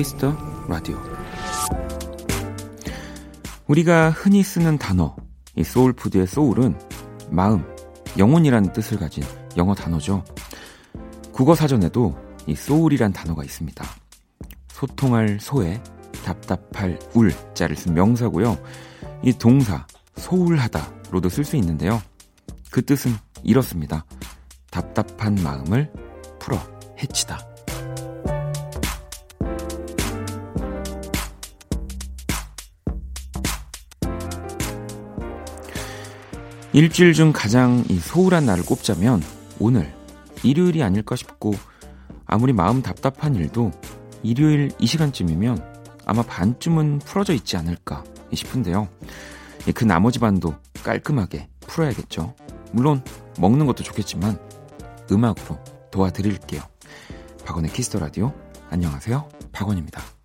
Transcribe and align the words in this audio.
Kiss 0.00 0.19
the 0.19 0.34
Radio. 0.66 0.98
우리가 3.66 4.08
흔히 4.08 4.42
쓰는 4.42 4.78
단어, 4.78 5.14
이 5.56 5.62
soul 5.62 5.88
food의 5.88 6.26
soul은 6.26 6.74
마음, 7.28 7.62
영혼이라는 8.16 8.72
뜻을 8.72 8.98
가진 8.98 9.22
영어 9.58 9.74
단어죠. 9.74 10.24
국어 11.32 11.54
사전에도 11.54 12.16
이 12.46 12.54
소울이란 12.54 13.12
단어가 13.12 13.44
있습니다. 13.44 13.84
소통할 14.72 15.36
소에 15.38 15.82
답답할 16.24 16.98
울 17.12 17.34
자를 17.52 17.76
쓴 17.76 17.92
명사고요. 17.92 18.56
이 19.22 19.34
동사 19.34 19.86
소울하다로도 20.16 21.28
쓸 21.28 21.44
수 21.44 21.56
있는데요. 21.56 22.00
그 22.70 22.82
뜻은 22.82 23.12
이렇습니다. 23.42 24.06
답답한 24.70 25.34
마음을 25.34 25.92
풀어 26.38 26.58
해치다. 27.02 27.49
일주일 36.72 37.14
중 37.14 37.32
가장 37.32 37.84
이 37.88 37.98
소홀한 37.98 38.46
날을 38.46 38.64
꼽자면 38.64 39.22
오늘 39.58 39.92
일요일이 40.44 40.84
아닐까 40.84 41.16
싶고 41.16 41.52
아무리 42.26 42.52
마음 42.52 42.80
답답한 42.80 43.34
일도 43.34 43.72
일요일 44.22 44.70
이 44.78 44.86
시간쯤이면 44.86 45.64
아마 46.06 46.22
반쯤은 46.22 47.00
풀어져 47.00 47.32
있지 47.34 47.56
않을까 47.56 48.04
싶은데요. 48.32 48.88
그 49.74 49.84
나머지 49.84 50.20
반도 50.20 50.54
깔끔하게 50.84 51.48
풀어야겠죠. 51.60 52.34
물론 52.70 53.02
먹는 53.38 53.66
것도 53.66 53.82
좋겠지만 53.82 54.38
음악으로 55.10 55.58
도와드릴게요. 55.90 56.62
박원의 57.44 57.72
키스터 57.72 57.98
라디오 57.98 58.32
안녕하세요. 58.70 59.28
박원입니다. 59.50 60.19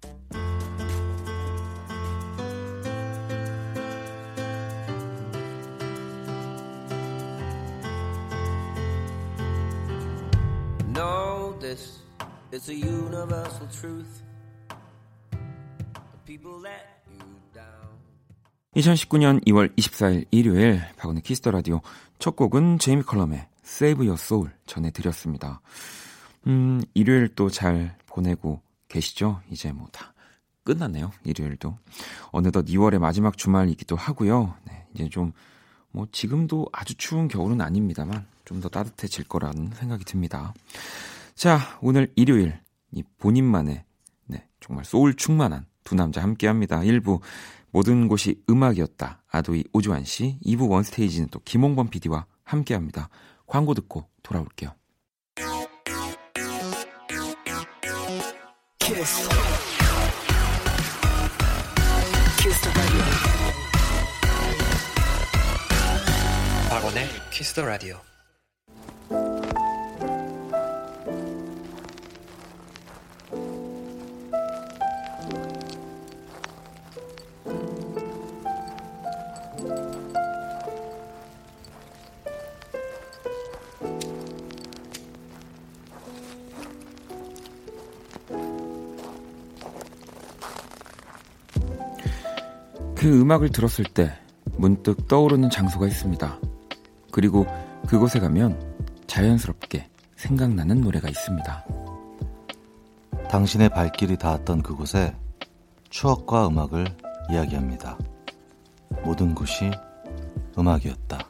It's 12.51 12.69
a 12.69 12.73
universal 12.75 13.67
truth. 13.69 14.23
People 16.25 16.59
let 16.61 16.85
you 17.11 17.19
down. 17.53 17.99
2019년 18.75 19.43
2월 19.45 19.75
24일 19.75 20.25
일요일 20.31 20.81
박원의 20.97 21.21
Kiss 21.23 21.39
the 21.39 21.51
Radio 21.51 21.81
첫 22.19 22.35
곡은 22.35 22.79
제이미 22.79 23.03
컬럼의 23.03 23.47
Save 23.63 24.05
Your 24.07 24.19
Soul 24.21 24.51
전해드렸습니다. 24.65 25.61
음, 26.47 26.81
일요일 26.93 27.29
또 27.35 27.49
잘 27.49 27.97
보내고 28.07 28.61
계시죠? 28.87 29.41
이제 29.49 29.71
뭐 29.71 29.87
다 29.91 30.13
끝났네요. 30.63 31.11
일요일도. 31.23 31.77
어느덧 32.31 32.65
2월의 32.65 32.99
마지막 32.99 33.37
주말이기도 33.37 33.95
하고요. 33.95 34.55
네, 34.65 34.85
이제 34.93 35.09
좀 35.09 35.33
뭐 35.95 36.05
지금도 36.11 36.67
아주 36.73 36.93
추운 36.95 37.29
겨울은 37.29 37.61
아닙니다만 37.61 38.25
좀 38.43 38.59
더 38.59 38.67
따뜻해질 38.67 39.29
거라는 39.29 39.71
생각이 39.75 40.03
듭니다. 40.03 40.53
자, 41.35 41.77
오늘 41.81 42.11
일요일 42.15 42.57
이 42.91 43.03
본인만의 43.17 43.83
네, 44.27 44.47
정말 44.61 44.85
소울 44.85 45.15
충만한 45.15 45.65
두 45.83 45.93
남자 45.93 46.23
함께 46.23 46.47
합니다. 46.47 46.79
1부 46.79 47.19
모든 47.71 48.07
곳이 48.07 48.41
음악이었다. 48.49 49.21
아도이 49.29 49.65
오주환 49.73 50.05
씨, 50.05 50.39
2부 50.45 50.69
One 50.69 50.84
Stage는 50.84 51.27
또 51.31 51.41
김홍범 51.43 51.89
PD와 51.89 52.25
함께 52.43 52.73
합니다. 52.73 53.09
광고 53.47 53.73
듣고 53.73 54.07
돌아올게요. 54.23 54.73
Kiss. 58.79 59.29
Kiss 62.39 62.69
박원의 66.69 67.07
Kiss 67.31 67.53
the 67.53 67.65
Radio. 67.65 68.14
그 93.05 93.21
음악을 93.21 93.49
들었을 93.49 93.85
때 93.85 94.11
문득 94.57 95.07
떠오르는 95.07 95.51
장소가 95.51 95.85
있습니다. 95.85 96.39
그리고 97.11 97.45
그곳에 97.85 98.19
가면 98.19 98.59
자연스럽게 99.05 99.87
생각나는 100.15 100.81
노래가 100.81 101.07
있습니다. 101.07 101.65
당신의 103.29 103.69
발길이 103.69 104.17
닿았던 104.17 104.63
그곳에 104.63 105.15
추억과 105.91 106.47
음악을 106.47 106.87
이야기합니다. 107.29 107.95
모든 109.03 109.35
곳이 109.35 109.69
음악이었다. 110.57 111.24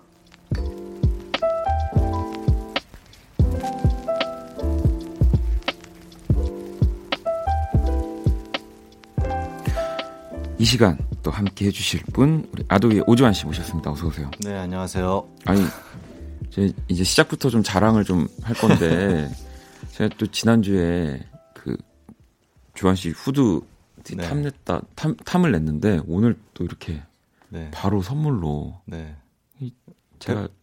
이 10.66 10.68
시간 10.68 10.98
또 11.22 11.30
함께 11.30 11.68
해주실 11.68 12.06
분 12.12 12.50
우리 12.52 12.66
아도의 12.68 13.04
오주환 13.06 13.34
씨 13.34 13.46
모셨습니다. 13.46 13.92
어서 13.92 14.08
오세요. 14.08 14.32
네 14.40 14.58
안녕하세요. 14.58 15.30
아니 15.46 15.62
제 16.50 16.74
이제 16.88 17.04
시작부터 17.04 17.52
좀 17.52 17.62
자랑을 17.62 18.04
좀 18.04 18.28
할 18.42 18.56
건데 18.56 19.30
제가 19.94 20.16
또 20.18 20.26
지난 20.26 20.64
주에 20.64 21.22
그 21.54 21.78
주환 22.74 22.96
씨 22.96 23.12
후드 23.12 23.62
네. 24.16 24.28
탐냈다 24.28 24.82
탐 24.96 25.16
탐을 25.18 25.52
냈는데 25.52 26.02
오늘 26.08 26.36
또 26.56 26.64
이렇게 26.64 27.04
네. 27.50 27.70
바로 27.72 28.02
선물로 28.02 28.82
네. 28.86 29.16
제가 30.18 30.48
그, 30.48 30.54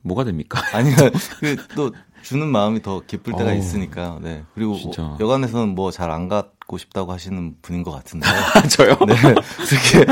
뭐가 0.00 0.24
됩니까? 0.24 0.60
아니요 0.76 0.96
그 1.38 1.56
또 1.76 1.92
주는 2.22 2.48
마음이 2.48 2.82
더 2.82 3.00
기쁠 3.06 3.34
때가 3.36 3.50
어, 3.50 3.54
있으니까 3.54 4.18
네 4.22 4.44
그리고 4.54 4.76
진짜. 4.76 5.16
여관에서는 5.20 5.74
뭐 5.76 5.92
잘안 5.92 6.28
갔. 6.28 6.51
갖고 6.62 6.78
싶다고 6.78 7.12
하시는 7.12 7.56
분인 7.60 7.82
것 7.82 7.90
같은데. 7.90 8.26
저요? 8.70 8.96
네. 9.06 9.14
그렇게 9.16 10.06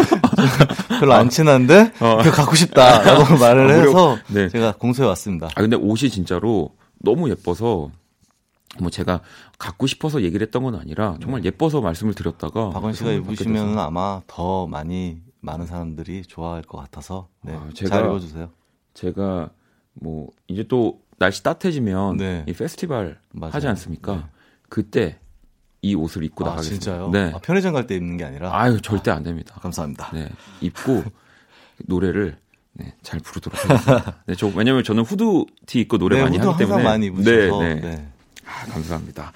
별로 1.00 1.14
안 1.14 1.28
친한데 1.30 1.92
어. 2.00 2.18
갖고 2.18 2.56
싶다라고 2.56 3.38
말을 3.38 3.70
아, 3.70 3.74
해서 3.74 4.18
네. 4.28 4.48
제가 4.48 4.72
공소해 4.72 5.08
왔습니다. 5.08 5.48
아 5.54 5.60
근데 5.60 5.76
옷이 5.76 6.10
진짜로 6.10 6.74
너무 6.98 7.30
예뻐서 7.30 7.90
뭐 8.78 8.90
제가 8.90 9.20
갖고 9.58 9.86
싶어서 9.86 10.22
얘기를 10.22 10.44
했던 10.46 10.62
건 10.64 10.74
아니라 10.74 11.16
정말 11.22 11.40
네. 11.42 11.46
예뻐서 11.46 11.80
말씀을 11.80 12.14
드렸다가 12.14 12.70
박원 12.70 12.92
씨가 12.92 13.12
입으시면 13.12 13.78
아마 13.78 14.20
더 14.26 14.66
많이 14.66 15.20
많은 15.40 15.66
사람들이 15.66 16.22
좋아할 16.22 16.62
것 16.62 16.78
같아서 16.78 17.28
네. 17.42 17.54
아, 17.54 17.68
제가, 17.74 17.96
잘 17.96 18.04
입어주세요. 18.06 18.50
제가 18.94 19.50
뭐 19.94 20.28
이제 20.48 20.64
또 20.64 21.00
날씨 21.18 21.42
따뜻해지면 21.42 22.16
네. 22.16 22.44
이 22.46 22.52
페스티벌 22.52 23.18
맞아요. 23.30 23.52
하지 23.54 23.68
않습니까? 23.68 24.16
네. 24.16 24.22
그때 24.68 25.18
이 25.82 25.94
옷을 25.94 26.24
입고 26.24 26.44
아, 26.44 26.50
나가겠습니다. 26.50 26.84
진짜요? 26.84 27.10
네. 27.10 27.32
아, 27.34 27.38
편의점 27.38 27.72
갈 27.72 27.86
때 27.86 27.94
입는 27.96 28.16
게 28.16 28.24
아니라? 28.24 28.50
아유, 28.54 28.80
절대 28.82 29.10
안 29.10 29.22
됩니다. 29.22 29.54
감사합니다. 29.60 30.10
네. 30.12 30.28
입고 30.60 31.02
노래를 31.86 32.36
네, 32.74 32.94
잘 33.02 33.18
부르도록 33.20 33.58
하겠습니다. 33.64 34.16
네, 34.26 34.34
저, 34.34 34.46
왜냐면 34.54 34.84
저는 34.84 35.02
후드티 35.04 35.80
입고 35.80 35.98
노래 35.98 36.16
네, 36.16 36.22
많이 36.22 36.38
하기 36.38 36.58
때문에. 36.58 36.82
많이 36.82 37.06
입으셔서. 37.06 37.62
네, 37.62 37.74
네. 37.74 37.80
네. 37.80 38.08
아, 38.46 38.66
감사합니다. 38.66 39.32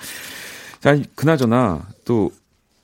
자, 0.80 0.96
그나저나 1.14 1.86
또 2.04 2.30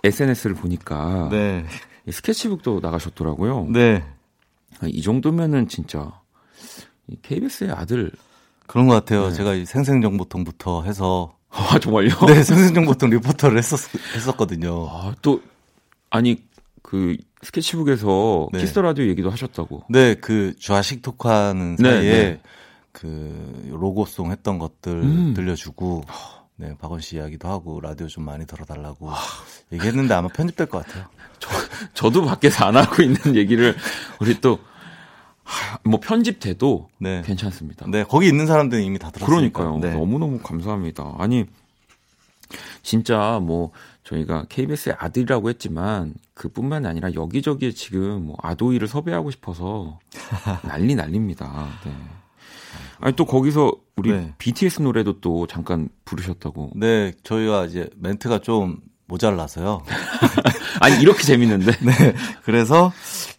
SNS를 0.04 0.56
보니까. 0.56 1.28
네. 1.30 1.64
스케치북도 2.10 2.80
나가셨더라고요. 2.82 3.66
네. 3.70 4.02
아, 4.80 4.86
이 4.88 5.02
정도면은 5.02 5.68
진짜 5.68 6.10
KBS의 7.22 7.70
아들. 7.72 8.10
그런 8.66 8.86
것 8.86 8.94
같아요. 8.94 9.28
네. 9.28 9.34
제가 9.34 9.64
생생정보통부터 9.66 10.84
해서 10.84 11.36
아, 11.50 11.78
정말요? 11.78 12.14
네, 12.26 12.42
생생정보통 12.42 13.10
리포터를 13.10 13.58
했었, 13.58 13.78
했었거든요. 14.14 14.88
아, 14.88 15.14
또, 15.20 15.42
아니, 16.08 16.42
그, 16.82 17.16
스케치북에서 17.42 18.48
네. 18.52 18.60
Kiss 18.60 18.73
the 18.73 18.82
Radio 18.82 19.06
얘기도 19.06 19.30
하셨다고. 19.30 19.84
네, 19.88 20.14
그, 20.14 20.54
좌식 20.60 21.02
토크하는 21.02 21.76
네, 21.76 21.90
사이에 21.90 22.12
네, 22.12 22.22
네. 22.22 22.40
그, 22.92 23.68
로고송 23.72 24.30
했던 24.30 24.58
것들 24.58 24.92
음. 24.92 25.34
들려주고, 25.34 26.04
네, 26.56 26.74
박원 26.78 27.00
씨 27.00 27.16
이야기도 27.16 27.48
하고, 27.48 27.80
라디오 27.80 28.06
좀 28.06 28.24
많이 28.24 28.46
들어달라고 28.46 29.10
아. 29.10 29.16
얘기했는데 29.72 30.14
아마 30.14 30.28
편집될 30.28 30.68
것 30.68 30.86
같아요. 30.86 31.06
저, 31.38 31.48
저도 31.94 32.24
밖에서 32.24 32.66
안 32.66 32.76
하고 32.76 33.02
있는 33.02 33.34
얘기를 33.34 33.74
우리 34.20 34.40
또, 34.40 34.58
뭐 35.84 36.00
편집돼도 36.00 36.88
네. 36.98 37.22
괜찮습니다. 37.22 37.86
네, 37.88 38.04
거기 38.04 38.26
있는 38.28 38.46
사람들은 38.46 38.82
이미 38.82 38.98
다 38.98 39.10
들었으니까. 39.10 39.64
그러니까요. 39.64 39.78
네. 39.78 39.98
너무너무 39.98 40.38
감사합니다. 40.38 41.16
아니 41.18 41.46
진짜 42.82 43.38
뭐 43.42 43.70
저희가 44.04 44.46
KBS의 44.48 44.96
아들이라고 44.98 45.48
했지만 45.50 46.14
그뿐만 46.34 46.86
아니라 46.86 47.12
여기저기에 47.14 47.72
지금 47.72 48.26
뭐 48.26 48.36
아도이를 48.42 48.88
섭외하고 48.88 49.30
싶어서 49.30 49.98
난리 50.66 50.94
난립니다. 50.94 51.68
네. 51.84 51.92
아니 53.00 53.16
또 53.16 53.24
거기서 53.24 53.72
우리 53.96 54.12
네. 54.12 54.34
BTS 54.38 54.82
노래도 54.82 55.20
또 55.20 55.46
잠깐 55.46 55.88
부르셨다고. 56.04 56.72
네, 56.76 57.12
저희가 57.22 57.66
이제 57.66 57.88
멘트가 57.96 58.40
좀 58.40 58.78
모자라서요. 59.06 59.82
아니 60.80 61.00
이렇게 61.00 61.22
재밌는데. 61.22 61.72
네. 61.84 62.14
그래서 62.44 62.92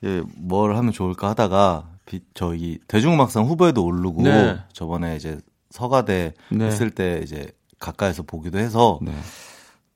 예, 0.04 0.22
뭘 0.36 0.75
하면 0.75 0.92
좋을까 0.92 1.30
하다가 1.30 1.86
비, 1.86 1.90
저희 2.33 2.80
대중음악상 2.88 3.45
후보에도 3.45 3.86
오르고 3.86 4.24
네. 4.24 4.59
저번에 4.74 5.15
이제 5.15 5.39
서가대 5.69 6.33
네. 6.51 6.65
했을 6.65 6.92
때 6.92 7.21
이제 7.24 7.51
가까이서 7.80 8.24
보기도 8.24 8.59
해서 8.59 9.00
네. 9.01 9.13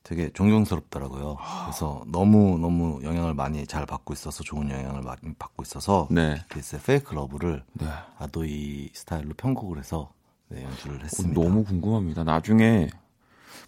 되게 0.03 0.29
존경스럽더라고요. 0.33 1.37
그래서 1.65 2.03
너무 2.07 2.59
너무 2.59 2.99
영향을 3.03 3.33
많이 3.33 3.65
잘 3.65 3.85
받고 3.85 4.13
있어서 4.13 4.43
좋은 4.43 4.69
영향을 4.69 5.01
많이 5.01 5.19
받고 5.37 5.63
있어서 5.63 6.07
네. 6.11 6.41
BTS의 6.49 6.81
Fake 6.81 7.15
Love를 7.15 7.63
네. 7.73 7.87
아도이 8.19 8.89
스타일로 8.93 9.33
편곡을 9.35 9.79
해서 9.79 10.11
네, 10.47 10.63
연주를 10.63 11.03
했습니다. 11.03 11.41
너무 11.41 11.63
궁금합니다. 11.63 12.23
나중에 12.23 12.89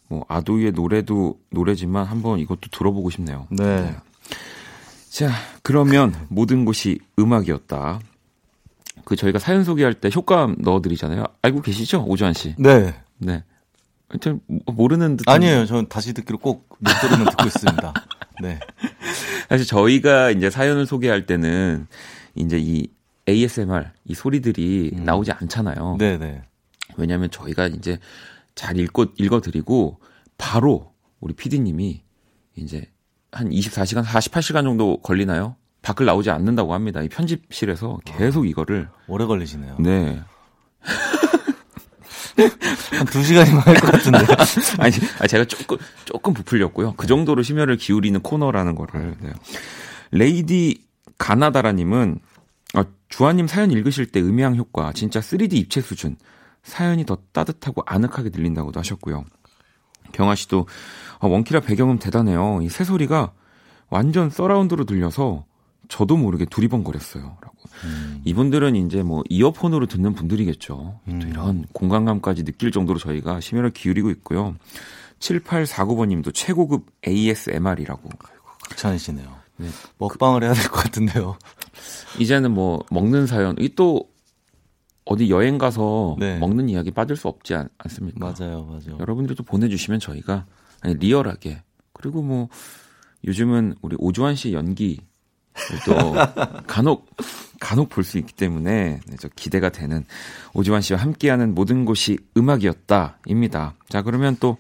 뭐 0.07 0.25
아도이의 0.28 0.74
노래도 0.74 1.39
노래지만 1.50 2.06
한번 2.06 2.39
이것도 2.39 2.69
들어보고 2.72 3.10
싶네요. 3.10 3.48
네. 3.50 3.81
네. 3.81 3.95
자, 5.10 5.31
그러면 5.63 6.13
모든 6.30 6.66
곳이 6.66 7.00
음악이었다. 7.18 8.00
그 9.07 9.15
저희가 9.15 9.39
사연 9.39 9.63
소개할 9.63 9.94
때 9.94 10.09
효과음 10.13 10.57
넣어드리잖아요. 10.59 11.24
알고 11.42 11.62
계시죠, 11.62 12.04
오주환 12.06 12.33
씨? 12.33 12.56
네. 12.59 12.94
네. 13.19 13.42
하여튼 14.09 14.42
모르는 14.65 15.15
듯 15.15 15.30
아니에요. 15.30 15.65
저는 15.65 15.88
다시 15.88 16.12
듣기로 16.13 16.39
꼭 16.39 16.68
못 16.80 16.92
들으면 17.01 17.30
듣고 17.30 17.45
있습니다. 17.45 17.94
네. 18.42 18.59
사실 19.48 19.65
저희가 19.65 20.31
이제 20.31 20.50
사연을 20.50 20.86
소개할 20.86 21.25
때는 21.25 21.88
이제 22.36 22.59
이 22.59 22.89
ASMR 23.30 23.86
이 24.04 24.13
소리들이 24.13 24.92
음. 24.94 25.06
나오지 25.06 25.31
않잖아요. 25.31 25.95
네, 26.00 26.18
네. 26.18 26.42
왜냐하면 26.98 27.31
저희가 27.31 27.68
이제 27.68 28.00
잘 28.56 28.77
읽고 28.77 29.06
읽어드리고 29.15 30.01
바로 30.38 30.92
우리 31.21 31.33
PD님이 31.33 32.03
이제 32.57 32.92
한 33.31 33.50
24시간, 33.50 34.03
48시간 34.03 34.63
정도 34.63 34.98
걸리나요? 35.01 35.56
밖을 35.88 36.06
나오지 36.06 36.30
않는다고 36.31 36.74
합니다. 36.74 37.01
이 37.01 37.07
편집실에서 37.07 38.00
계속 38.04 38.45
이거를 38.45 38.89
오래 39.07 39.25
걸리시네요. 39.25 39.78
네. 39.80 40.19
한두 42.92 43.24
시간이면 43.24 43.60
할 43.62 43.75
것 43.75 43.92
같은데. 43.94 44.19
아니, 44.80 44.94
제가 45.28 45.45
조금, 45.45 45.78
조금 46.06 46.34
부풀렸고요. 46.34 46.94
그 46.98 47.07
정도로 47.07 47.42
심혈을 47.42 47.78
기울이는 47.78 48.22
코너라는 48.22 48.75
거를. 48.75 49.16
네. 49.22 49.31
레이디 50.12 50.84
가나다라님은, 51.18 52.19
어, 52.75 52.84
주아님 53.10 53.48
사연 53.48 53.72
읽으실 53.72 54.07
때 54.07 54.19
음향 54.22 54.56
효과, 54.57 54.92
진짜 54.92 55.19
3D 55.22 55.54
입체 55.54 55.80
수준. 55.81 56.18
사연이 56.63 57.06
더 57.06 57.18
따뜻하고 57.31 57.81
아늑하게 57.86 58.30
들린다고도 58.30 58.78
하셨고요. 58.80 59.24
경아 60.12 60.36
씨도, 60.36 60.68
어, 61.19 61.28
원키라 61.28 61.62
배경음 61.62 61.98
대단해요. 61.98 62.60
이 62.62 62.68
새소리가 62.69 63.31
완전 63.89 64.30
서라운드로 64.30 64.84
들려서 64.84 65.45
저도 65.89 66.18
모르게 66.18 66.45
두리번거렸어요. 66.45 67.24
라고. 67.42 67.56
음. 67.84 68.22
이분들은 68.25 68.75
이제 68.75 69.04
뭐 69.04 69.24
이어폰으로 69.30 69.86
듣는 69.88 70.13
분들이겠죠. 70.13 71.00
음. 71.07 71.19
또 71.19 71.28
이런 71.28 71.66
공간감까지 71.74 72.44
느낄 72.44 72.72
정도로 72.72 73.00
저희가 73.00 73.39
심혈을 73.39 73.72
기울이고 73.72 74.10
있고요. 74.12 74.56
7849번 75.19 76.07
님도 76.10 76.31
최고급 76.31 76.86
ASMR이라고. 77.07 78.10
괜찮으시네요. 78.69 79.28
네. 79.57 79.68
먹방을 79.98 80.44
해야 80.44 80.54
될 80.54 80.63
것 80.69 80.84
같은데요. 80.84 81.38
이제는 82.19 82.51
뭐 82.51 82.84
먹는 82.92 83.25
사연, 83.28 83.56
이 83.60 83.69
또 83.75 84.10
어디 85.10 85.30
여행 85.30 85.57
가서 85.57 86.16
네. 86.19 86.38
먹는 86.38 86.68
이야기 86.69 86.92
빠질 86.92 87.16
수 87.16 87.28
없지 87.30 87.54
않, 87.56 87.69
습니까 87.88 88.19
맞아요, 88.38 88.66
맞아요. 88.66 88.98
여러분들도 89.00 89.42
보내주시면 89.44 90.01
저희가 90.01 90.45
아니, 90.81 90.95
리얼하게 90.95 91.63
그리고 91.94 92.22
뭐 92.22 92.50
요즘은 93.25 93.75
우리 93.81 93.95
오주환 94.00 94.36
씨 94.36 94.51
연기 94.51 95.00
또 95.86 96.13
간혹 96.68 97.07
간혹 97.59 97.89
볼 97.89 98.04
수 98.04 98.18
있기 98.18 98.33
때문에 98.33 99.00
네, 99.06 99.15
저 99.19 99.27
기대가 99.36 99.69
되는 99.69 100.06
오지환 100.54 100.81
씨와 100.81 101.00
함께하는 101.00 101.56
모든 101.56 101.86
곳이 101.86 102.18
음악이었다입니다. 102.38 103.75
자 103.89 104.01
그러면 104.01 104.38
또 104.39 104.57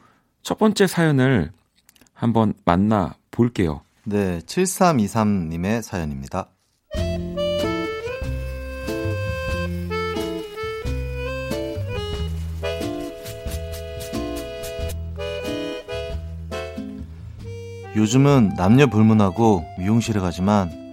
첫 0.47 0.57
번째 0.57 0.87
사연을 0.87 1.51
한번 2.13 2.53
만나 2.63 3.15
볼게요. 3.31 3.81
네, 4.05 4.39
7323님의 4.45 5.81
사연입니다. 5.81 6.47
요즘은 17.97 18.53
남녀 18.55 18.87
불문하고 18.87 19.65
미용실에 19.79 20.21
가지만 20.21 20.86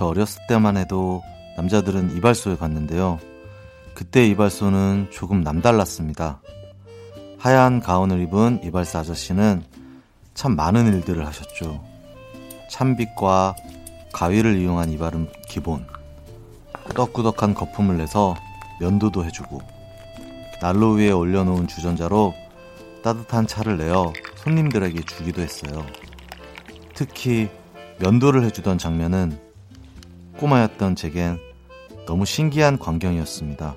저 0.00 0.06
어렸을 0.06 0.40
때만 0.48 0.78
해도 0.78 1.22
남자들은 1.58 2.16
이발소에 2.16 2.56
갔는데요. 2.56 3.18
그때 3.92 4.26
이발소는 4.28 5.08
조금 5.10 5.42
남달랐습니다. 5.42 6.40
하얀 7.36 7.80
가운을 7.80 8.22
입은 8.22 8.60
이발사 8.64 9.00
아저씨는 9.00 9.62
참 10.32 10.56
많은 10.56 10.86
일들을 10.94 11.26
하셨죠. 11.26 11.84
참빗과 12.70 13.54
가위를 14.14 14.56
이용한 14.56 14.88
이발은 14.88 15.30
기본. 15.46 15.86
꾸덕꾸덕한 16.84 17.52
거품을 17.52 17.98
내서 17.98 18.34
면도도 18.80 19.26
해주고 19.26 19.60
난로 20.62 20.92
위에 20.92 21.10
올려놓은 21.10 21.66
주전자로 21.66 22.32
따뜻한 23.02 23.46
차를 23.46 23.76
내어 23.76 24.14
손님들에게 24.36 25.02
주기도 25.02 25.42
했어요. 25.42 25.84
특히 26.94 27.50
면도를 27.98 28.44
해주던 28.44 28.78
장면은 28.78 29.49
꼬마였던 30.40 30.96
제겐 30.96 31.38
너무 32.06 32.24
신기한 32.24 32.78
광경이었습니다. 32.78 33.76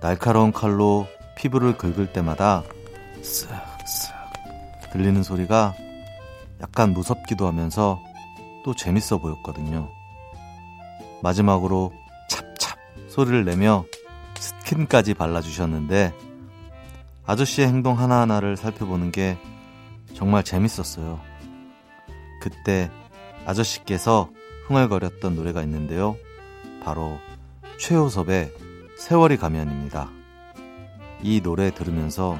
날카로운 0.00 0.50
칼로 0.50 1.06
피부를 1.36 1.78
긁을 1.78 2.12
때마다 2.12 2.64
쓱쓱 3.22 4.90
들리는 4.92 5.22
소리가 5.22 5.74
약간 6.60 6.92
무섭기도 6.92 7.46
하면서 7.46 8.02
또 8.64 8.74
재밌어 8.74 9.18
보였거든요. 9.18 9.88
마지막으로 11.22 11.92
찹찹 12.28 12.76
소리를 13.08 13.44
내며 13.44 13.84
스킨까지 14.34 15.14
발라주셨는데 15.14 16.12
아저씨의 17.24 17.68
행동 17.68 17.98
하나하나를 18.00 18.56
살펴보는 18.56 19.12
게 19.12 19.38
정말 20.12 20.42
재밌었어요. 20.42 21.20
그때 22.40 22.90
아저씨께서 23.46 24.28
흥얼거렸던 24.66 25.36
노래가 25.36 25.62
있는데요. 25.62 26.16
바로 26.82 27.18
최호섭의 27.78 28.52
세월이 28.98 29.36
가면입니다. 29.36 30.10
이 31.22 31.40
노래 31.40 31.72
들으면서 31.72 32.38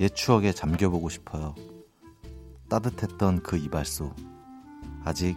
옛 0.00 0.14
추억에 0.14 0.52
잠겨보고 0.52 1.08
싶어요. 1.08 1.54
따뜻했던 2.68 3.42
그 3.42 3.56
이발소. 3.56 4.12
아직 5.04 5.36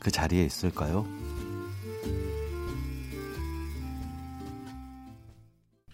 그 0.00 0.10
자리에 0.10 0.44
있을까요? 0.44 1.06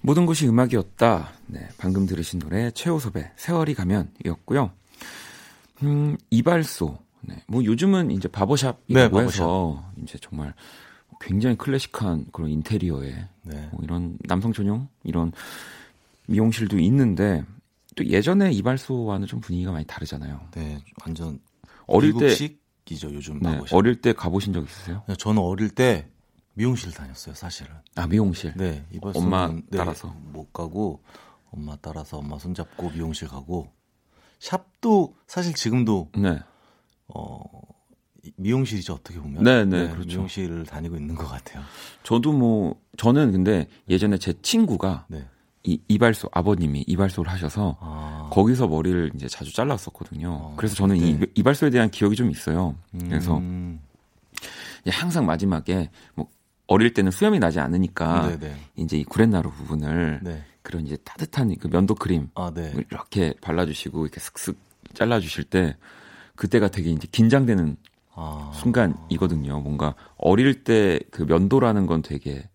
모든 0.00 0.26
것이 0.26 0.47
음악이었다. 0.49 1.31
네, 1.47 1.69
방금 1.78 2.04
들으신 2.04 2.38
노래 2.38 2.71
최호섭의 2.71 3.33
세월이 3.37 3.75
가면이었고요. 3.75 4.71
음, 5.83 6.16
이발소. 6.31 7.03
네. 7.26 7.43
뭐 7.47 7.64
요즘은 7.64 8.11
이제 8.11 8.28
바버샵이라고 8.28 8.85
네, 8.88 9.09
바버샵. 9.09 9.28
해서 9.28 9.85
이제 10.02 10.19
정말 10.21 10.54
굉장히 11.21 11.57
클래식한 11.57 12.26
그런 12.33 12.50
인테리어에 12.50 13.28
네. 13.43 13.69
뭐 13.73 13.81
이런 13.83 14.19
남성 14.26 14.52
전용 14.52 14.88
이런 15.02 15.33
미용실도 16.26 16.78
있는데 16.78 17.45
또 17.97 18.04
예전에 18.04 18.50
이발소와는 18.52 19.26
좀 19.26 19.40
분위기가 19.40 19.73
많이 19.73 19.85
다르잖아요. 19.85 20.40
네, 20.52 20.83
완전 21.04 21.38
어릴 21.87 22.12
때이죠 22.14 23.14
요즘 23.14 23.40
네, 23.40 23.61
어릴 23.71 24.00
때 24.00 24.12
가보신 24.12 24.52
적 24.52 24.64
있으세요? 24.64 25.02
네, 25.07 25.14
저는 25.16 25.40
어릴 25.40 25.71
때 25.71 26.09
미용실 26.54 26.93
다녔어요, 26.93 27.35
사실은. 27.35 27.73
아 27.95 28.07
미용실. 28.07 28.54
네, 28.57 28.85
이발소 28.93 29.19
엄마 29.19 29.49
네, 29.49 29.62
따라서 29.71 30.14
못 30.33 30.52
가고 30.52 31.02
엄마 31.50 31.76
따라서 31.81 32.19
엄마 32.19 32.38
손잡고 32.38 32.90
미용실 32.90 33.28
가고 33.28 33.71
샵도 34.40 35.16
사실 35.26 35.54
지금도 35.54 36.11
네. 36.16 36.40
어, 37.14 37.40
미용실이죠 38.37 38.94
어떻게 38.94 39.18
보면. 39.18 39.42
네네 39.42 39.64
네, 39.64 39.92
그렇죠. 39.92 40.09
미용실을 40.09 40.64
다니고 40.66 40.97
있는 40.97 41.14
것 41.14 41.26
같아요. 41.26 41.62
저도 42.02 42.33
뭐 42.33 42.80
저는 42.97 43.33
근데 43.33 43.66
예전에 43.88 44.18
제 44.18 44.33
친구가 44.42 45.06
네. 45.09 45.25
이 45.62 45.80
이발소 45.88 46.28
아버님이 46.33 46.85
이발소를 46.87 47.30
하셔서 47.30 47.78
아. 47.80 48.28
거기서 48.30 48.68
머리를 48.68 49.12
이제 49.14 49.28
자주 49.28 49.54
잘랐었거든요. 49.54 50.30
어, 50.30 50.54
그래서 50.56 50.75
저는 50.75 50.99
네. 50.99 51.09
이 51.11 51.26
이발소에 51.35 51.71
대한 51.71 51.90
기억이 51.90 52.16
좀 52.16 52.30
있어요. 52.30 52.76
그래서 52.92 53.38
음. 53.38 53.80
항상 54.87 55.25
마지막에 55.25 55.90
뭐 56.14 56.28
어릴 56.66 56.92
때는 56.94 57.11
수염이 57.11 57.38
나지 57.38 57.61
않으니까 57.61 58.28
네네. 58.28 58.38
네. 58.38 58.56
이제 58.76 58.99
이 58.99 59.04
구렛나루 59.04 59.50
부분을 59.50 60.21
네. 60.23 60.44
그런 60.62 60.87
이제 60.87 60.97
따뜻한 61.04 61.54
그 61.56 61.68
면도 61.68 61.94
크림 61.94 62.28
아, 62.35 62.50
네. 62.54 62.73
이렇게 62.90 63.35
발라주시고 63.40 64.02
이렇게 64.04 64.21
슥슥 64.21 64.56
잘라주실 64.94 65.44
때 65.44 65.76
그때가 66.37 66.69
되게 66.69 66.91
이제 66.91 67.07
긴장되는 67.11 67.76
아. 68.17 68.50
순간이거든요. 68.55 69.61
뭔가 69.61 69.95
어릴 70.17 70.64
때 70.64 71.00
그 71.11 71.23
면도라는 71.23 71.87
건 71.87 72.03
되게 72.03 72.49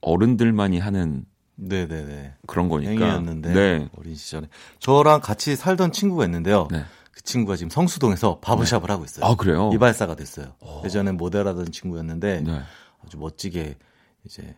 어른들만이 0.00 0.78
하는 0.78 1.24
네네네. 1.56 2.34
그런 2.46 2.68
거니까. 2.68 2.90
행위였는데 2.90 3.52
네. 3.52 3.88
어린 3.96 4.14
시절에 4.14 4.48
저랑 4.80 5.20
같이 5.20 5.54
살던 5.54 5.92
친구가 5.92 6.24
있는데요. 6.24 6.66
네. 6.70 6.84
그 7.12 7.22
친구가 7.22 7.56
지금 7.56 7.68
성수동에서 7.70 8.40
바버샵을 8.40 8.86
네. 8.86 8.92
하고 8.92 9.04
있어요. 9.04 9.24
아 9.26 9.36
그래요? 9.36 9.70
이발사가 9.74 10.16
됐어요. 10.16 10.54
오. 10.60 10.66
어. 10.66 10.82
예전에 10.84 11.12
모델하던 11.12 11.70
친구였는데 11.72 12.40
네. 12.40 12.60
아주 13.04 13.18
멋지게 13.18 13.76
이제 14.24 14.56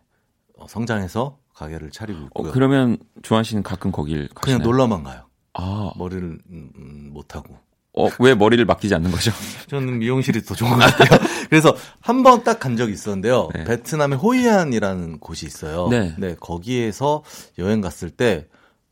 어, 0.57 0.67
성장해서 0.69 1.39
가게를 1.55 1.91
차리고 1.91 2.21
어, 2.21 2.25
있고요. 2.27 2.49
어, 2.49 2.53
그러면 2.53 2.97
주한 3.23 3.43
씨는 3.45 3.63
가끔 3.65 3.91
거길 3.93 4.29
가시나요? 4.35 4.59
그냥 4.59 4.63
놀러만 4.63 5.03
가요. 5.03 5.25
아 5.53 5.93
머리를 5.97 6.23
음, 6.51 6.71
음, 6.77 7.11
못 7.13 7.35
하고. 7.37 7.59
어, 7.97 8.09
왜 8.19 8.35
머리를 8.35 8.65
맡기지 8.65 8.95
않는 8.97 9.11
거죠? 9.13 9.31
저는 9.69 9.99
미용실이 9.99 10.43
더 10.43 10.55
좋은 10.55 10.71
것 10.73 10.79
같아요. 10.79 11.19
그래서 11.49 11.77
한 12.01 12.23
번 12.23 12.43
딱 12.43 12.59
간 12.59 12.77
적이 12.77 12.93
있었는데요. 12.95 13.49
네. 13.55 13.65
베트남의 13.65 14.19
호이안이라는 14.19 15.21
곳이 15.21 15.47
있어요. 15.47 15.89
네. 15.89 16.15
네, 16.19 16.35
거기에서 16.41 17.23
여행 17.59 17.81
갔을 17.81 18.11
때 18.11 18.49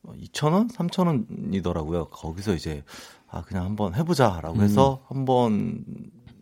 2,000원? 0.06 0.72
3,000원이더라고요. 0.72 2.10
거기서 2.10 2.54
이제 2.54 2.82
아, 3.28 3.42
그냥 3.42 3.64
한번 3.64 3.94
해보자 3.94 4.40
라고 4.42 4.58
음. 4.58 4.62
해서 4.62 5.02
한번 5.08 5.84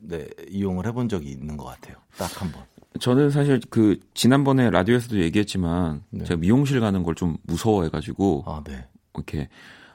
네, 0.02 0.26
이용을 0.50 0.86
해본 0.86 1.08
적이 1.08 1.30
있는 1.30 1.56
것 1.56 1.64
같아요. 1.64 1.96
딱 2.18 2.40
한 2.42 2.50
번. 2.52 2.62
저는 2.98 3.30
사실 3.30 3.60
그 3.70 4.00
지난번에 4.14 4.68
라디오에서도 4.70 5.20
얘기했지만 5.20 6.02
네. 6.10 6.24
제가 6.24 6.40
미용실 6.40 6.80
가는 6.80 7.02
걸 7.04 7.14
좀 7.14 7.36
무서워해가지고 7.44 8.44
아, 8.46 8.62
네. 8.66 8.86
이렇게 9.14 9.48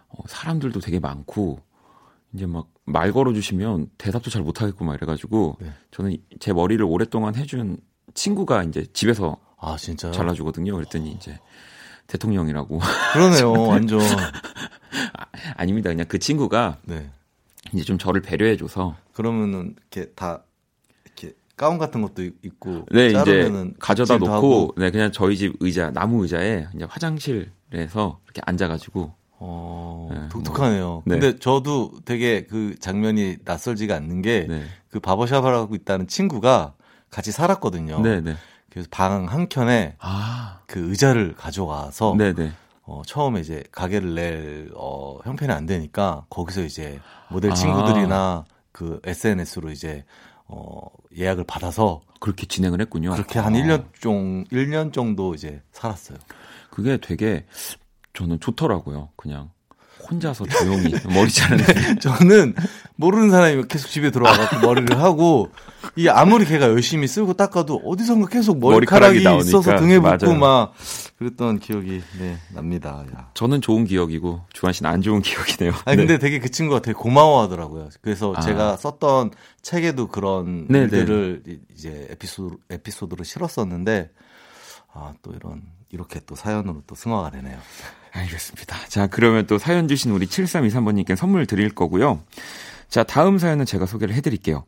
어, 0.08 0.24
사람들도 0.28 0.80
되게 0.80 1.00
많고 1.00 1.60
이제 2.36 2.46
막 2.46 2.76
말 2.86 3.12
걸어주시면 3.12 3.90
대답도 3.98 4.30
잘 4.30 4.44
못하겠고 4.44 4.86
막 4.86 4.94
이래가지고 4.96 5.58
네. 5.60 5.74
저는 5.92 6.18
제 6.40 6.54
머리를 6.54 6.84
오랫동안 6.86 7.36
해준 7.36 7.78
친구가 8.14 8.64
이제 8.64 8.86
집에서 8.94 9.38
아 9.58 9.76
진짜 9.78 10.12
잘라주거든요. 10.12 10.74
그랬더니 10.76 11.12
이제 11.12 11.40
대통령이라고. 12.08 12.80
그러네요, 13.14 13.52
완전. 13.68 14.00
아, 15.58 15.66
닙니다 15.66 15.90
그냥 15.90 16.06
그 16.08 16.20
친구가 16.20 16.78
네. 16.84 17.10
이제 17.74 17.84
좀 17.84 17.98
저를 17.98 18.22
배려해줘서. 18.22 18.96
그러면은 19.14 19.76
이렇게 19.92 20.12
다 20.12 20.44
이렇게 21.06 21.34
가운 21.58 21.80
같은 21.80 22.04
것도 22.04 22.22
입고. 22.44 22.86
네, 22.92 23.08
이제 23.08 23.50
가져다 23.80 24.20
놓고. 24.20 24.76
네, 24.78 24.92
그냥 24.92 25.12
저희 25.12 25.36
집 25.36 25.56
의자 25.60 25.90
나무 25.90 26.22
의자에 26.22 26.68
이제 26.76 26.86
화장실에서 26.88 28.20
이렇게 28.26 28.42
앉아가지고 28.46 29.12
어, 29.40 30.10
네, 30.12 30.30
독특하네요. 30.30 30.86
뭐, 30.88 31.04
근데 31.08 31.34
네. 31.34 31.40
저도 31.40 31.92
되게 32.06 32.46
그 32.46 32.76
장면이 32.80 33.38
낯설지가 33.44 33.96
않는 33.96 34.22
게그 34.22 34.52
네. 34.52 34.64
그 34.90 35.00
바버샵을 35.00 35.54
하고 35.54 35.76
있다는 35.76 36.08
친구가 36.08 36.74
같이 37.10 37.32
살았거든요. 37.32 38.00
네, 38.02 38.22
네. 38.22 38.36
그래서 38.70 38.88
방 38.92 39.26
한 39.28 39.48
켠에 39.50 39.96
아. 40.00 40.60
그 40.68 40.90
의자를 40.90 41.36
가져와서. 41.36 42.16
어, 42.88 43.02
처음에 43.06 43.40
이제 43.40 43.64
가게를 43.72 44.14
낼 44.14 44.72
어, 44.76 45.18
형편이 45.24 45.52
안 45.52 45.66
되니까 45.66 46.26
거기서 46.30 46.62
이제 46.62 47.00
모델 47.30 47.52
아. 47.52 47.54
친구들이나 47.56 48.46
그 48.72 49.00
SNS로 49.04 49.72
이제 49.72 50.06
어, 50.48 50.82
예약을 51.18 51.46
받아서 51.46 52.02
그렇게 52.20 52.46
진행을 52.46 52.82
했군요. 52.82 53.12
그렇게 53.14 53.40
한 53.40 53.56
아. 53.56 53.58
1년 53.58 53.86
좀 54.00 54.44
1년 54.52 54.94
정도 54.94 55.34
이제 55.34 55.62
살았어요. 55.72 56.20
그게 56.70 56.98
되게 56.98 57.46
저는 58.16 58.40
좋더라고요. 58.40 59.10
그냥 59.16 59.50
혼자서 60.10 60.46
조용히 60.46 60.94
머리 61.14 61.30
자르는. 61.30 61.66
저는 62.00 62.54
모르는 62.96 63.32
사람이 63.32 63.64
계속 63.68 63.90
집에 63.90 64.12
들어와갖고 64.12 64.66
머리를 64.66 65.00
하고 65.00 65.50
이 65.96 66.08
아무리 66.08 66.46
걔가 66.46 66.68
열심히 66.68 67.08
쓰고 67.08 67.34
닦아도 67.34 67.82
어디선가 67.84 68.28
계속 68.28 68.60
머리카락이, 68.60 69.16
머리카락이 69.24 69.48
있어서 69.48 69.76
등에 69.78 70.00
붙고 70.00 70.36
막 70.36 70.74
그랬던 71.18 71.60
기억이 71.60 72.04
네 72.20 72.38
납니다. 72.54 73.04
야. 73.16 73.32
저는 73.34 73.62
좋은 73.62 73.86
기억이고 73.86 74.42
주한 74.54 74.74
씨는 74.74 74.92
안 74.92 75.02
좋은 75.02 75.22
기억이네요. 75.22 75.74
아니 75.86 75.98
네. 75.98 76.06
근데 76.06 76.20
되게 76.20 76.40
그 76.40 76.52
친구가 76.52 76.82
되게 76.82 76.94
고마워하더라고요. 76.94 77.90
그래서 78.02 78.34
아. 78.36 78.42
제가 78.42 78.78
썼던 78.78 79.32
책에도 79.64 80.08
그런 80.08 80.68
네, 80.70 80.88
네. 80.88 80.98
일들을 81.00 81.44
이제 81.76 82.08
에피소드 82.12 82.58
에피소드로 82.70 83.24
실었었는데 83.24 84.12
아 84.94 85.14
또 85.22 85.34
이런 85.34 85.64
이렇게 85.90 86.20
또 86.26 86.36
사연으로 86.36 86.84
또 86.88 86.96
승화가 86.96 87.32
되네요. 87.32 87.58
알겠습니다. 88.16 88.78
자, 88.88 89.08
그러면 89.08 89.46
또 89.48 89.58
사연 89.58 89.88
주신 89.88 90.12
우리 90.12 90.26
7323번님께 90.26 91.16
선물 91.16 91.46
드릴 91.46 91.70
거고요. 91.70 92.22
자, 92.88 93.04
다음 93.04 93.38
사연은 93.38 93.66
제가 93.66 93.86
소개를 93.86 94.16
해드릴게요. 94.16 94.64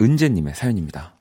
은재님의 0.00 0.54
사연입니다. 0.54 1.14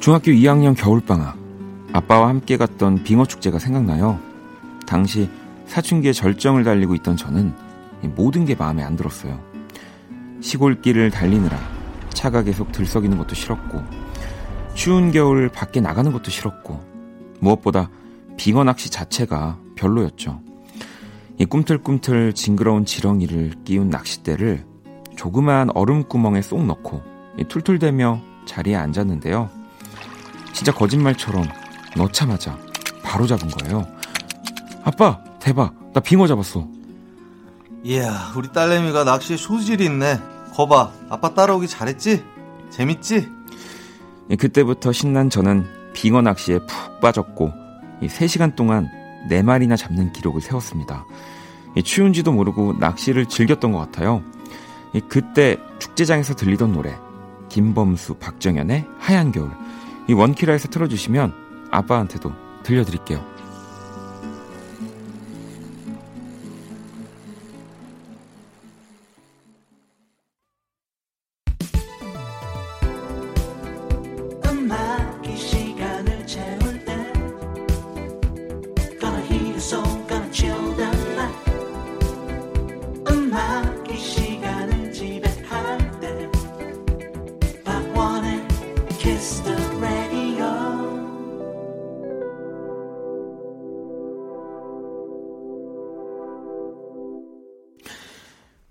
중학교 0.00 0.32
2학년 0.32 0.76
겨울방학. 0.76 1.38
아빠와 1.94 2.28
함께 2.28 2.56
갔던 2.56 3.04
빙어 3.04 3.24
축제가 3.24 3.58
생각나요. 3.58 4.20
당시 4.86 5.30
사춘기에 5.66 6.12
절정을 6.12 6.64
달리고 6.64 6.94
있던 6.96 7.16
저는 7.16 7.54
모든 8.14 8.44
게 8.44 8.54
마음에 8.54 8.82
안 8.82 8.96
들었어요. 8.96 9.40
시골길을 10.44 11.10
달리느라 11.10 11.58
차가 12.10 12.42
계속 12.42 12.70
들썩이는 12.70 13.16
것도 13.16 13.34
싫었고 13.34 13.82
추운 14.74 15.10
겨울 15.10 15.48
밖에 15.48 15.80
나가는 15.80 16.12
것도 16.12 16.30
싫었고 16.30 16.84
무엇보다 17.40 17.88
빙어 18.36 18.62
낚시 18.64 18.90
자체가 18.90 19.58
별로였죠. 19.74 20.42
이 21.38 21.46
꿈틀꿈틀 21.46 22.34
징그러운 22.34 22.84
지렁이를 22.84 23.54
끼운 23.64 23.88
낚싯대를 23.88 24.66
조그만 25.16 25.70
얼음 25.74 26.04
구멍에 26.04 26.42
쏙 26.42 26.64
넣고 26.66 27.02
툴툴대며 27.48 28.20
자리에 28.46 28.76
앉았는데요. 28.76 29.48
진짜 30.52 30.72
거짓말처럼 30.72 31.48
넣자마자 31.96 32.58
바로 33.02 33.26
잡은 33.26 33.48
거예요. 33.48 33.86
아빠, 34.84 35.24
대박, 35.40 35.74
나 35.94 36.00
빙어 36.00 36.26
잡았어. 36.26 36.68
이야, 37.82 38.32
우리 38.36 38.52
딸내미가 38.52 39.04
낚시에 39.04 39.36
소질이 39.36 39.86
있네. 39.86 40.33
거봐, 40.54 40.92
아빠 41.10 41.34
따라오기 41.34 41.66
잘했지? 41.66 42.24
재밌지? 42.70 43.28
예, 44.30 44.36
그때부터 44.36 44.92
신난 44.92 45.28
저는 45.28 45.66
빙어 45.94 46.22
낚시에 46.22 46.60
푹 46.60 47.00
빠졌고 47.00 47.52
3시간 48.02 48.54
동안 48.54 48.88
4마리나 49.30 49.76
잡는 49.76 50.12
기록을 50.12 50.40
세웠습니다. 50.40 51.04
추운지도 51.82 52.32
모르고 52.32 52.74
낚시를 52.78 53.26
즐겼던 53.26 53.72
것 53.72 53.78
같아요. 53.78 54.22
그때 55.08 55.56
축제장에서 55.80 56.34
들리던 56.34 56.72
노래 56.72 56.96
김범수, 57.48 58.14
박정현의 58.14 58.86
하얀 58.98 59.32
겨울 59.32 59.50
이 60.08 60.12
원키라에서 60.12 60.68
틀어주시면 60.68 61.34
아빠한테도 61.72 62.32
들려드릴게요. 62.62 63.33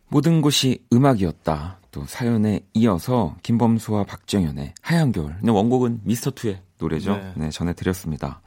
모든 0.07 0.41
곳이 0.41 0.83
음악이었다. 0.91 1.79
또 1.91 2.05
사연에 2.05 2.61
이어서 2.73 3.35
김범수와 3.43 4.03
박정현의 4.05 4.73
하얀 4.81 5.11
겨울. 5.11 5.35
네, 5.41 5.51
원곡은 5.51 6.01
미스터 6.03 6.31
투의 6.31 6.61
노래죠. 6.77 7.15
네. 7.15 7.33
네, 7.35 7.49
전해드렸습니다. 7.49 8.41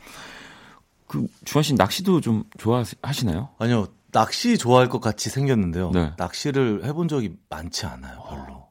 그 1.06 1.26
주한 1.44 1.62
씨 1.62 1.74
낚시도 1.74 2.20
좀 2.20 2.44
좋아하시나요? 2.58 3.50
아니요. 3.58 3.86
낚시 4.10 4.56
좋아할 4.56 4.88
것 4.88 5.00
같이 5.00 5.28
생겼는데요. 5.30 5.90
네. 5.90 6.12
낚시를 6.16 6.84
해본 6.84 7.08
적이 7.08 7.36
많지 7.50 7.86
않아요, 7.86 8.22
별로. 8.28 8.65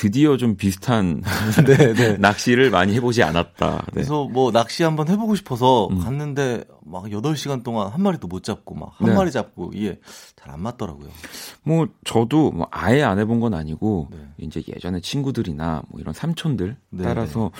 드디어 0.00 0.38
좀 0.38 0.56
비슷한 0.56 1.22
네, 1.66 1.92
네. 1.92 2.16
낚시를 2.18 2.70
많이 2.70 2.94
해보지 2.94 3.22
않았다. 3.22 3.70
네. 3.70 3.90
그래서 3.92 4.24
뭐 4.24 4.50
낚시 4.50 4.82
한번 4.82 5.08
해보고 5.08 5.34
싶어서 5.34 5.88
음. 5.88 5.98
갔는데 6.00 6.64
막 6.86 7.04
8시간 7.04 7.62
동안 7.62 7.88
한 7.88 8.02
마리도 8.02 8.26
못 8.26 8.42
잡고 8.42 8.74
막한 8.76 9.08
네. 9.08 9.14
마리 9.14 9.30
잡고 9.30 9.72
이게 9.74 10.00
잘 10.36 10.50
안 10.50 10.62
맞더라고요. 10.62 11.10
뭐 11.62 11.86
저도 12.04 12.50
뭐 12.50 12.66
아예 12.70 13.02
안 13.02 13.18
해본 13.18 13.40
건 13.40 13.52
아니고 13.52 14.08
네. 14.10 14.18
이제 14.38 14.62
예전에 14.66 15.00
친구들이나 15.00 15.82
뭐 15.88 16.00
이런 16.00 16.14
삼촌들 16.14 16.78
네, 16.88 17.04
따라서 17.04 17.50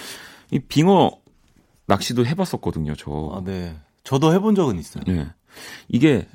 이 0.51 0.59
빙어 0.61 1.11
낚시도 1.85 2.25
해봤었거든요. 2.25 2.95
저. 2.97 3.33
아, 3.35 3.43
네. 3.45 3.77
저도 4.03 4.33
해본 4.33 4.55
적은 4.55 4.79
있어요. 4.79 5.05
네. 5.07 5.27
이게 5.89 6.27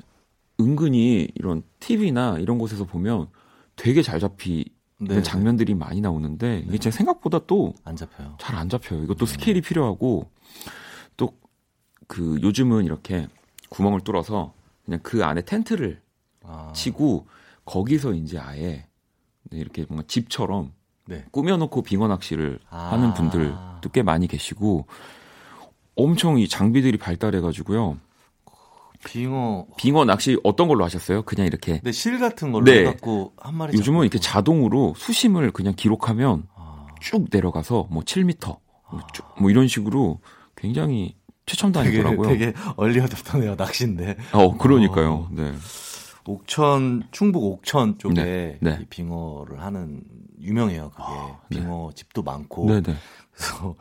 은근히 0.60 1.28
이런 1.34 1.64
TV나 1.80 2.38
이런 2.38 2.58
곳에서 2.58 2.84
보면 2.84 3.26
되게 3.74 4.02
잘 4.02 4.20
잡히 4.20 4.75
네, 4.98 5.16
네. 5.16 5.22
장면들이 5.22 5.74
많이 5.74 6.00
나오는데 6.00 6.60
이게 6.60 6.72
네. 6.72 6.78
제 6.78 6.90
생각보다 6.90 7.40
또 7.46 7.74
안 7.84 7.96
잡혀요. 7.96 8.36
잘 8.38 8.56
안 8.56 8.68
잡혀요. 8.68 9.02
이것도 9.02 9.26
네. 9.26 9.32
스케일이 9.32 9.60
필요하고 9.60 10.30
또 11.16 11.32
그 12.08 12.38
요즘은 12.40 12.84
이렇게 12.84 13.26
구멍을 13.68 14.00
뚫어서 14.02 14.54
그냥 14.84 15.00
그 15.02 15.24
안에 15.24 15.42
텐트를 15.42 16.00
아. 16.44 16.72
치고 16.72 17.26
거기서 17.64 18.12
이제 18.14 18.38
아예 18.38 18.86
이렇게 19.50 19.84
뭔가 19.88 20.06
집처럼 20.06 20.72
네. 21.06 21.24
꾸며놓고 21.32 21.82
빙어 21.82 22.06
낚시를 22.08 22.60
아. 22.70 22.92
하는 22.92 23.12
분들도 23.12 23.90
꽤 23.92 24.02
많이 24.04 24.28
계시고 24.28 24.86
엄청 25.96 26.38
이 26.38 26.46
장비들이 26.48 26.98
발달해가지고요. 26.98 27.98
빙어 29.04 29.66
빙어 29.76 30.04
낚시 30.04 30.38
어떤 30.44 30.68
걸로 30.68 30.84
하셨어요? 30.84 31.22
그냥 31.22 31.46
이렇게 31.46 31.80
네, 31.82 31.92
실 31.92 32.18
같은 32.18 32.52
걸로 32.52 32.64
네. 32.64 32.80
해갖고 32.80 33.32
한 33.36 33.54
마리 33.54 33.76
요즘은 33.76 34.02
이렇게 34.02 34.18
자동으로 34.18 34.94
수심을 34.96 35.50
그냥 35.52 35.74
기록하면 35.74 36.44
아. 36.54 36.86
쭉 37.00 37.26
내려가서 37.30 37.88
뭐 37.90 38.02
7m 38.02 38.58
뭐, 38.90 39.00
쭉, 39.12 39.24
뭐 39.40 39.50
이런 39.50 39.68
식으로 39.68 40.20
굉장히 40.56 41.16
최첨단이더라고요. 41.46 42.28
되게, 42.28 42.52
되게 42.52 42.58
얼리어답터네요 42.76 43.54
낚시인데. 43.54 44.16
어 44.32 44.56
그러니까요. 44.56 45.12
어. 45.12 45.28
네. 45.30 45.52
옥천 46.26 47.04
충북 47.12 47.44
옥천 47.44 47.98
쪽에 47.98 48.14
네, 48.14 48.58
네. 48.60 48.86
빙어를 48.90 49.62
하는 49.62 50.02
유명해요. 50.40 50.90
그게 50.90 51.02
아, 51.04 51.38
네. 51.50 51.60
빙어 51.60 51.92
집도 51.94 52.22
많고. 52.22 52.66
네, 52.66 52.80
네. 52.80 52.94
그래서 53.30 53.74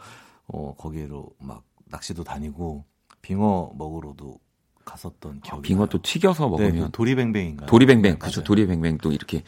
어 0.47 0.75
거기로 0.77 1.31
막 1.39 1.63
낚시도 1.85 2.23
다니고 2.23 2.85
빙어 3.21 3.71
먹으러도 3.75 4.39
갔었던 4.85 5.41
기억이. 5.41 5.51
아, 5.51 5.61
빙어 5.61 5.85
또 5.87 6.01
튀겨서 6.01 6.45
네, 6.45 6.49
먹으면 6.49 6.75
네, 6.75 6.89
도리뱅뱅인가요? 6.91 7.67
도리뱅뱅 7.67 8.13
네, 8.13 8.17
그렇죠. 8.17 8.43
도리뱅뱅 8.43 8.99
또 8.99 9.11
이렇게 9.11 9.43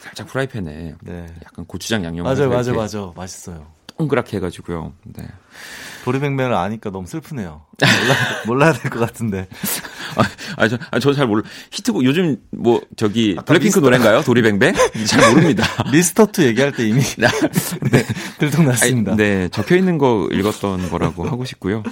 살짝 0.00 0.26
프라이팬에 0.28 0.94
네. 1.00 1.26
약간 1.44 1.64
고추장 1.64 2.04
양념 2.04 2.24
맞아요, 2.24 2.48
맞아요, 2.48 2.74
맞아요, 2.74 3.12
맛있어요. 3.16 3.66
동그랗게 3.96 4.38
해가지고요. 4.38 4.92
네. 5.04 5.24
도리뱅뱅을 6.04 6.54
아니까 6.54 6.90
너무 6.90 7.06
슬프네요. 7.06 7.62
몰라, 7.78 8.14
몰라야 8.46 8.72
될 8.72 8.90
것 8.90 8.98
같은데. 8.98 9.46
아, 10.56 10.66
저, 10.66 10.76
아, 10.90 10.98
저잘 10.98 11.26
몰라. 11.28 11.44
히트곡, 11.70 12.02
요즘 12.04 12.36
뭐, 12.50 12.80
저기, 12.96 13.34
블랙핑크 13.36 13.64
미스터... 13.64 13.80
노래인가요? 13.80 14.22
도리뱅뱅? 14.22 14.74
잘 15.06 15.30
모릅니다. 15.30 15.64
미스터2 15.92 16.42
얘기할 16.46 16.72
때 16.72 16.88
이미. 16.88 17.00
네, 17.16 17.28
네 17.90 18.04
들통났습니다. 18.38 19.14
네, 19.14 19.48
적혀 19.50 19.76
있는 19.76 19.98
거 19.98 20.28
읽었던 20.32 20.90
거라고 20.90 21.24
하고 21.28 21.44
싶고요. 21.44 21.84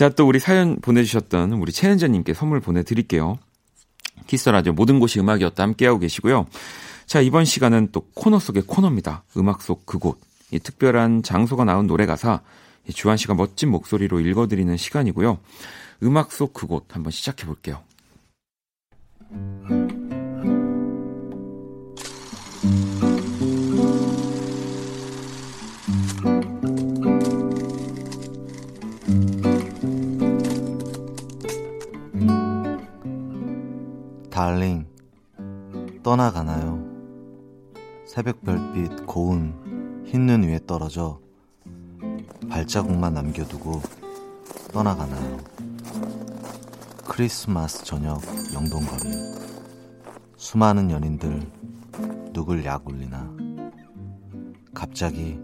자, 0.00 0.08
또 0.08 0.26
우리 0.26 0.38
사연 0.38 0.80
보내주셨던 0.80 1.52
우리 1.52 1.72
최은자님께 1.72 2.32
선물 2.32 2.60
보내드릴게요. 2.60 3.38
키스 4.26 4.48
라디오 4.48 4.72
모든 4.72 4.98
곳이 4.98 5.20
음악이었다 5.20 5.62
함께하고 5.62 5.98
계시고요. 5.98 6.46
자, 7.04 7.20
이번 7.20 7.44
시간은 7.44 7.90
또 7.92 8.08
코너 8.14 8.38
속의 8.38 8.62
코너입니다. 8.62 9.24
음악 9.36 9.60
속 9.60 9.84
그곳. 9.84 10.18
이 10.52 10.58
특별한 10.58 11.22
장소가 11.22 11.64
나온 11.66 11.86
노래 11.86 12.06
가사, 12.06 12.40
주한 12.94 13.18
씨가 13.18 13.34
멋진 13.34 13.68
목소리로 13.68 14.20
읽어드리는 14.20 14.74
시간이고요. 14.74 15.38
음악 16.04 16.32
속 16.32 16.54
그곳 16.54 16.86
한번 16.96 17.10
시작해 17.10 17.44
볼게요. 17.44 17.82
달링 34.40 34.86
떠나가나요? 36.02 36.82
새벽 38.06 38.40
별빛 38.40 39.06
고운 39.06 40.02
흰 40.06 40.24
눈 40.24 40.44
위에 40.44 40.60
떨어져 40.66 41.20
발자국만 42.48 43.12
남겨두고 43.12 43.82
떠나가나요? 44.72 45.36
크리스마스 47.06 47.84
저녁 47.84 48.22
영동거리 48.54 49.10
수많은 50.38 50.90
연인들 50.90 52.32
누굴 52.32 52.64
약올리나 52.64 53.36
갑자기 54.72 55.38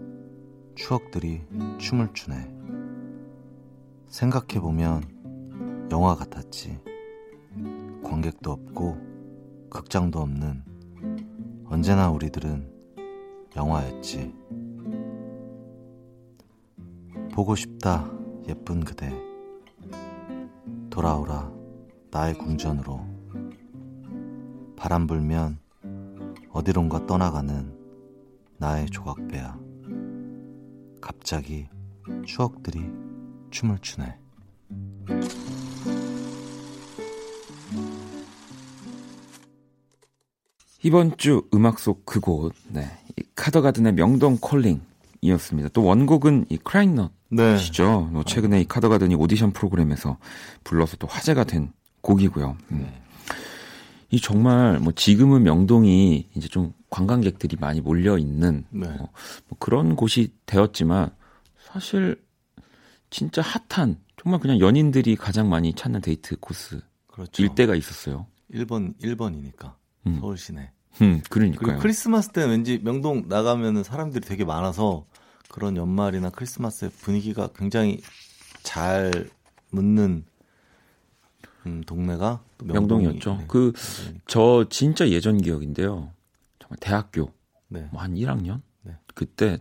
추억들이 0.73 1.43
춤을 1.77 2.15
추네 2.15 2.51
생각해보면 4.07 5.87
영화 5.91 6.15
같았지 6.15 6.86
관객도 8.03 8.51
없고 8.51 8.97
극장도 9.69 10.19
없는 10.19 10.63
언제나 11.65 12.09
우리들은 12.09 12.71
영화였지. 13.55 14.33
보고 17.33 17.55
싶다, 17.55 18.09
예쁜 18.47 18.83
그대. 18.83 19.13
돌아오라, 20.89 21.51
나의 22.09 22.33
궁전으로. 22.35 23.05
바람 24.75 25.05
불면 25.05 25.59
어디론가 26.51 27.05
떠나가는 27.05 27.71
나의 28.57 28.87
조각배야. 28.87 29.59
갑자기 31.01 31.67
추억들이 32.25 32.89
춤을 33.51 33.79
추네. 33.79 34.17
이번 40.83 41.17
주 41.17 41.47
음악 41.53 41.79
속 41.79 42.05
그곳, 42.05 42.53
네. 42.69 42.89
이 43.17 43.23
카더가든의 43.35 43.93
명동 43.93 44.37
콜링이었습니다. 44.39 45.69
또 45.73 45.83
원곡은 45.83 46.45
이 46.49 46.57
크라잉넛. 46.57 47.11
네. 47.29 47.57
시죠. 47.57 48.09
뭐 48.11 48.23
최근에 48.23 48.61
이 48.61 48.65
카더가든이 48.67 49.15
오디션 49.15 49.51
프로그램에서 49.51 50.17
불러서 50.63 50.97
또 50.97 51.07
화제가 51.07 51.43
된 51.45 51.71
곡이고요. 52.01 52.57
음. 52.71 52.77
네. 52.81 53.01
이 54.09 54.21
정말 54.21 54.79
뭐 54.79 54.93
지금은 54.93 55.43
명동이 55.43 56.29
이제 56.33 56.47
좀 56.47 56.73
관광객들이 56.89 57.57
많이 57.59 57.81
몰려 57.81 58.17
있는 58.17 58.63
네. 58.69 58.87
어, 58.87 59.09
뭐 59.47 59.57
그런 59.59 59.95
곳이 59.97 60.31
되었지만 60.45 61.11
사실 61.57 62.21
진짜 63.09 63.41
핫한 63.41 63.97
정말 64.21 64.39
그냥 64.39 64.59
연인들이 64.59 65.17
가장 65.17 65.49
많이 65.49 65.73
찾는 65.73 65.99
데이트 66.01 66.37
코스 66.39 66.79
그렇죠. 67.07 67.43
일대가 67.43 67.75
있었어요. 67.75 68.27
1번 68.53 68.97
1번이니까 69.01 69.73
음. 70.07 70.19
서울 70.19 70.37
시내. 70.37 70.71
음, 71.01 71.21
그러니까요. 71.29 71.77
크리스마스 71.79 72.29
때 72.29 72.43
왠지 72.45 72.79
명동 72.83 73.25
나가면은 73.27 73.83
사람들이 73.83 74.25
되게 74.25 74.45
많아서 74.45 75.05
그런 75.49 75.77
연말이나 75.77 76.29
크리스마스 76.29 76.89
분위기가 76.89 77.49
굉장히 77.55 78.01
잘 78.63 79.29
묻는 79.69 80.25
음, 81.65 81.83
동네가 81.85 82.41
명동이었죠. 82.63 83.37
네, 83.39 83.47
그저 83.47 84.65
진짜 84.69 85.07
예전 85.09 85.37
기억인데요. 85.37 86.11
정말 86.59 86.77
대학교 86.79 87.31
네. 87.67 87.87
뭐한 87.91 88.15
1학년 88.15 88.61
네. 88.81 88.97
그때 89.13 89.59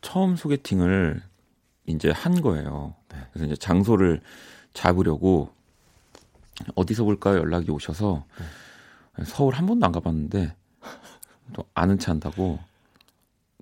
처음 0.00 0.36
소개팅을 0.36 1.22
이제 1.86 2.10
한 2.10 2.40
거예요. 2.40 2.94
네. 3.12 3.18
그래서 3.32 3.46
이제 3.46 3.56
장소를 3.56 4.20
잡으려고 4.72 5.50
어디서 6.74 7.04
볼까요? 7.04 7.38
연락이 7.38 7.70
오셔서 7.70 8.24
네. 8.38 8.44
서울 9.24 9.54
한 9.54 9.66
번도 9.66 9.86
안 9.86 9.92
가봤는데 9.92 10.54
또 11.52 11.64
아는 11.74 11.98
체 11.98 12.10
한다고 12.10 12.58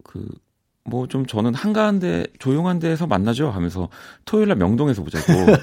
그 0.04 0.26
뭐 0.88 1.06
좀 1.08 1.26
저는 1.26 1.54
한가한데 1.54 2.26
조용한 2.38 2.78
데에서 2.78 3.06
만나죠 3.06 3.50
하면서 3.50 3.88
토요일 4.24 4.48
날 4.48 4.56
명동에서 4.56 5.02
보자고. 5.02 5.32
네. 5.32 5.56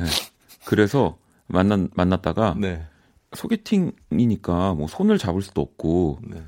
그래서 0.64 1.18
만난 1.46 1.88
만났다가 1.94 2.54
네. 2.58 2.86
소개팅이니까 3.34 4.74
뭐 4.74 4.86
손을 4.88 5.18
잡을 5.18 5.42
수도 5.42 5.60
없고 5.60 6.20
네. 6.22 6.42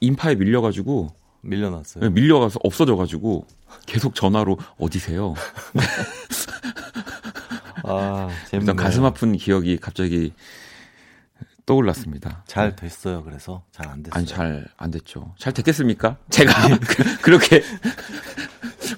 인파에 0.00 0.34
밀려가지고 0.34 1.08
밀려났어요. 1.40 2.04
네, 2.04 2.10
밀려가서 2.10 2.60
없어져가지고 2.62 3.46
계속 3.86 4.14
전화로 4.14 4.58
어디세요? 4.78 5.34
아, 7.84 8.28
재밌네. 8.50 8.74
가슴 8.74 9.04
아픈 9.04 9.36
기억이 9.36 9.78
갑자기 9.78 10.32
떠올랐습니다. 11.66 12.44
잘 12.46 12.74
됐어요. 12.76 13.22
그래서 13.22 13.62
잘 13.72 13.88
안 13.88 14.02
됐어요. 14.02 14.18
아니 14.18 14.26
잘 14.26 14.66
안 14.76 14.90
됐죠. 14.90 15.34
잘 15.38 15.52
됐겠습니까? 15.52 16.16
제가 16.30 16.52
그렇게 17.22 17.62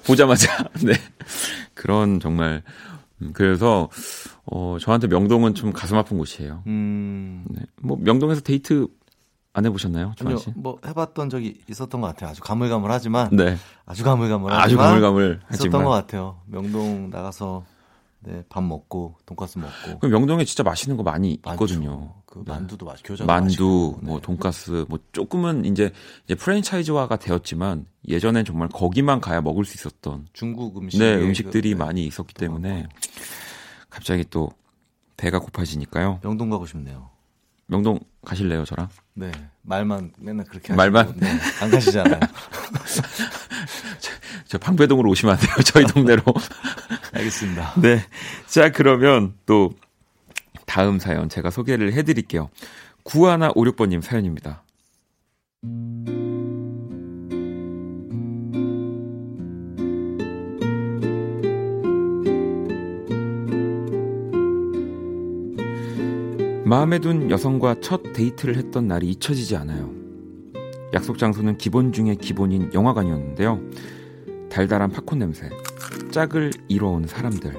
보자마자 0.05 0.69
네 0.83 0.93
그런 1.73 2.19
정말 2.19 2.63
음, 3.21 3.31
그래서 3.33 3.89
어 4.45 4.77
저한테 4.79 5.07
명동은 5.07 5.55
좀 5.55 5.71
가슴 5.73 5.97
아픈 5.97 6.17
곳이에요. 6.17 6.63
음. 6.67 7.45
네. 7.49 7.61
뭐 7.81 7.97
명동에서 7.99 8.41
데이트 8.41 8.87
안 9.57 9.65
해보셨나요, 9.65 10.13
아니요, 10.19 10.37
뭐 10.55 10.79
해봤던 10.85 11.29
적이 11.29 11.61
있었던 11.69 12.01
것 12.01 12.07
같아요. 12.07 12.29
아주 12.29 12.41
가물가물하지만, 12.41 13.29
네. 13.37 13.55
아주 13.85 14.03
가물가물하지만, 14.03 14.65
아주 14.65 14.75
가물가물 14.75 15.39
있었던 15.53 15.81
것 15.85 15.89
같아요. 15.91 16.41
명동 16.45 17.09
나가서 17.09 17.63
네, 18.19 18.43
밥 18.49 18.61
먹고 18.65 19.15
돈까스 19.25 19.59
먹고. 19.59 19.99
그 19.99 20.07
명동에 20.07 20.43
진짜 20.43 20.61
맛있는 20.63 20.97
거 20.97 21.03
많이 21.03 21.39
많죠. 21.41 21.63
있거든요. 21.63 22.13
그 22.35 22.43
네. 22.45 22.51
만두도 22.51 22.85
맛, 22.85 23.01
교자 23.01 23.23
만두. 23.23 23.97
뭐 24.01 24.17
네. 24.17 24.21
돈까스, 24.21 24.85
뭐 24.89 24.99
조금은 25.13 25.63
이제 25.63 25.93
이제 26.25 26.35
프랜차이즈화가 26.35 27.15
되었지만 27.15 27.85
예전엔 28.09 28.43
정말 28.43 28.67
거기만 28.67 29.21
가야 29.21 29.39
먹을 29.39 29.63
수 29.63 29.75
있었던 29.75 30.27
중국 30.33 30.77
음식, 30.77 30.99
네 30.99 31.15
음식들이 31.15 31.69
그, 31.73 31.77
네. 31.77 31.85
많이 31.85 32.05
있었기 32.05 32.33
때문에 32.33 32.87
갑자기 33.89 34.25
또 34.29 34.51
배가 35.15 35.39
고파지니까요. 35.39 36.19
명동 36.23 36.49
가고 36.49 36.65
싶네요. 36.65 37.09
명동 37.67 37.99
가실래요, 38.25 38.65
저랑? 38.65 38.89
네. 39.13 39.31
말만 39.61 40.11
맨날 40.17 40.45
그렇게 40.45 40.73
말만 40.73 41.13
네, 41.15 41.27
안 41.61 41.71
가시잖아요. 41.71 42.19
저, 43.99 44.11
저 44.45 44.57
방배동으로 44.57 45.09
오시면 45.09 45.35
안 45.35 45.39
돼요. 45.39 45.55
저희 45.63 45.85
동네로. 45.85 46.21
알겠습니다. 47.13 47.79
네. 47.79 48.01
자, 48.45 48.71
그러면 48.71 49.35
또 49.45 49.71
다음 50.75 50.99
사연 50.99 51.29
제가 51.29 51.51
소개를 51.51 51.93
해 51.93 52.03
드릴게요. 52.03 52.49
9156번님 53.05 54.01
사연입니다. 54.01 54.65
마음에 66.65 66.99
둔 66.99 67.31
여성과 67.31 67.77
첫 67.79 68.11
데이트를 68.11 68.57
했던 68.57 68.89
날이 68.89 69.11
잊혀지지 69.11 69.55
않아요. 69.55 69.93
약속 70.93 71.17
장소는 71.17 71.57
기본 71.57 71.93
중의 71.93 72.17
기본인 72.17 72.73
영화관이었는데요. 72.73 73.61
달달한 74.49 74.91
팝콘 74.91 75.19
냄새, 75.19 75.49
짝을 76.11 76.51
이뤄온 76.67 77.07
사람들. 77.07 77.53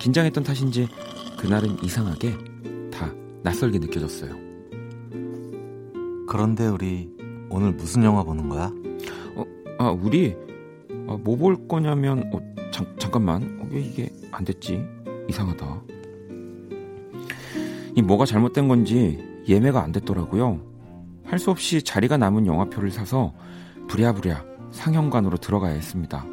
긴장했던 0.00 0.42
탓인지 0.42 0.88
그날은 1.40 1.82
이상하게 1.82 2.36
다 2.92 3.10
낯설게 3.42 3.78
느껴졌어요. 3.78 4.36
그런데 6.28 6.66
우리 6.66 7.10
오늘 7.48 7.72
무슨 7.72 8.04
영화 8.04 8.22
보는 8.22 8.48
거야? 8.50 8.70
어, 9.36 9.44
아, 9.78 9.90
우리 9.90 10.36
아, 11.08 11.16
뭐볼 11.16 11.66
거냐면 11.66 12.30
어, 12.32 12.40
잠, 12.70 12.86
잠깐만 12.98 13.58
어, 13.60 13.68
왜 13.70 13.80
이게 13.80 14.10
안 14.30 14.44
됐지? 14.44 14.84
이상하다. 15.28 15.82
이 17.96 18.02
뭐가 18.02 18.26
잘못된 18.26 18.68
건지 18.68 19.18
예매가 19.48 19.82
안 19.82 19.92
됐더라고요. 19.92 20.60
할 21.24 21.38
수 21.38 21.50
없이 21.50 21.80
자리가 21.82 22.16
남은 22.16 22.46
영화표를 22.46 22.90
사서 22.90 23.32
부랴부랴 23.88 24.44
상영관으로 24.72 25.38
들어가야 25.38 25.72
했습니다. 25.72 26.26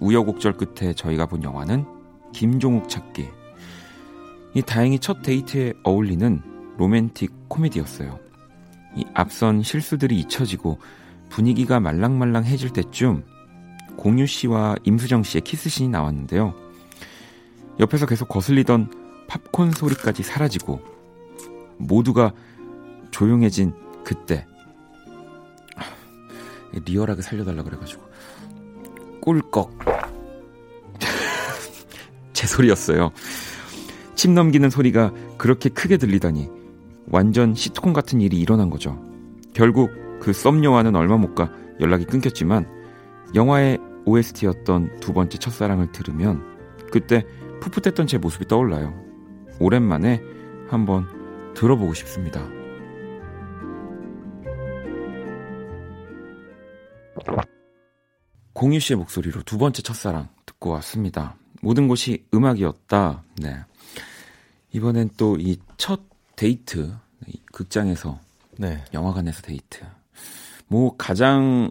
우여곡절 0.00 0.54
끝에 0.54 0.94
저희가 0.94 1.26
본 1.26 1.42
영화는 1.42 1.84
김종욱 2.32 2.88
찾기. 2.88 3.28
이 4.56 4.62
다행히 4.62 4.98
첫 4.98 5.20
데이트에 5.20 5.74
어울리는 5.82 6.40
로맨틱 6.78 7.30
코미디였어요. 7.48 8.18
이 8.96 9.04
앞선 9.12 9.62
실수들이 9.62 10.18
잊혀지고 10.18 10.78
분위기가 11.28 11.78
말랑말랑해질 11.78 12.70
때쯤 12.70 13.22
공유 13.98 14.26
씨와 14.26 14.76
임수정 14.82 15.24
씨의 15.24 15.42
키스신이 15.42 15.90
나왔는데요. 15.90 16.54
옆에서 17.80 18.06
계속 18.06 18.30
거슬리던 18.30 19.26
팝콘 19.28 19.72
소리까지 19.72 20.22
사라지고 20.22 20.80
모두가 21.76 22.32
조용해진 23.10 23.74
그때 24.04 24.46
리얼하게 26.72 27.20
살려달라 27.20 27.62
그래가지고 27.62 28.02
꿀꺽 29.20 29.78
제 32.32 32.46
소리였어요. 32.46 33.12
침 34.16 34.34
넘기는 34.34 34.68
소리가 34.68 35.12
그렇게 35.38 35.68
크게 35.68 35.96
들리다니 35.98 36.48
완전 37.08 37.54
시트콤 37.54 37.92
같은 37.92 38.20
일이 38.20 38.38
일어난 38.40 38.70
거죠. 38.70 39.00
결국 39.54 39.90
그 40.20 40.32
썸녀와는 40.32 40.96
얼마 40.96 41.16
못 41.16 41.34
가 41.34 41.52
연락이 41.80 42.04
끊겼지만 42.04 42.66
영화의 43.34 43.78
OST였던 44.06 45.00
두 45.00 45.12
번째 45.12 45.38
첫사랑을 45.38 45.92
들으면 45.92 46.42
그때 46.90 47.24
풋풋했던 47.60 48.06
제 48.06 48.18
모습이 48.18 48.46
떠올라요. 48.46 48.94
오랜만에 49.60 50.22
한번 50.68 51.06
들어보고 51.54 51.94
싶습니다. 51.94 52.46
공유 58.52 58.80
씨의 58.80 58.96
목소리로 58.96 59.42
두 59.42 59.58
번째 59.58 59.82
첫사랑 59.82 60.28
듣고 60.46 60.70
왔습니다. 60.70 61.36
모든 61.60 61.88
것이 61.88 62.24
음악이었다. 62.32 63.22
네. 63.42 63.56
이번엔 64.76 65.10
또 65.16 65.36
이 65.38 65.58
첫 65.78 66.00
데이트 66.36 66.94
극장에서 67.52 68.20
네. 68.58 68.84
영화관에서 68.92 69.40
데이트. 69.42 69.84
뭐 70.68 70.96
가장 70.96 71.70